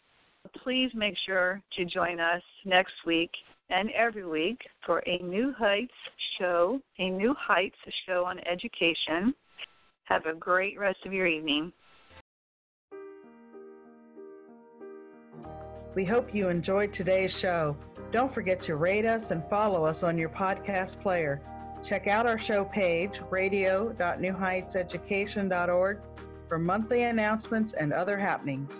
please 0.63 0.91
make 0.95 1.15
sure 1.25 1.61
to 1.75 1.85
join 1.85 2.19
us 2.19 2.41
next 2.65 2.93
week 3.05 3.31
and 3.69 3.89
every 3.91 4.25
week 4.25 4.59
for 4.85 4.99
a 5.05 5.17
New 5.19 5.53
Heights 5.57 5.91
show, 6.39 6.79
a 6.99 7.09
New 7.09 7.35
Heights 7.37 7.77
show 8.07 8.25
on 8.25 8.39
education. 8.47 9.33
Have 10.05 10.25
a 10.25 10.33
great 10.33 10.79
rest 10.79 10.99
of 11.05 11.11
your 11.11 11.27
evening. 11.27 11.73
We 15.95 16.05
hope 16.05 16.33
you 16.33 16.47
enjoyed 16.47 16.93
today's 16.93 17.37
show. 17.37 17.75
Don't 18.11 18.33
forget 18.33 18.59
to 18.61 18.77
rate 18.77 19.05
us 19.05 19.29
and 19.31 19.43
follow 19.49 19.85
us 19.85 20.03
on 20.03 20.17
your 20.17 20.29
podcast 20.29 21.01
player. 21.01 21.41
Check 21.83 22.07
out 22.07 22.25
our 22.25 22.39
show 22.39 22.65
page, 22.65 23.21
radio.newheightseducation.org, 23.29 25.99
for 26.47 26.57
monthly 26.57 27.03
announcements 27.03 27.73
and 27.73 27.93
other 27.93 28.17
happenings. 28.17 28.73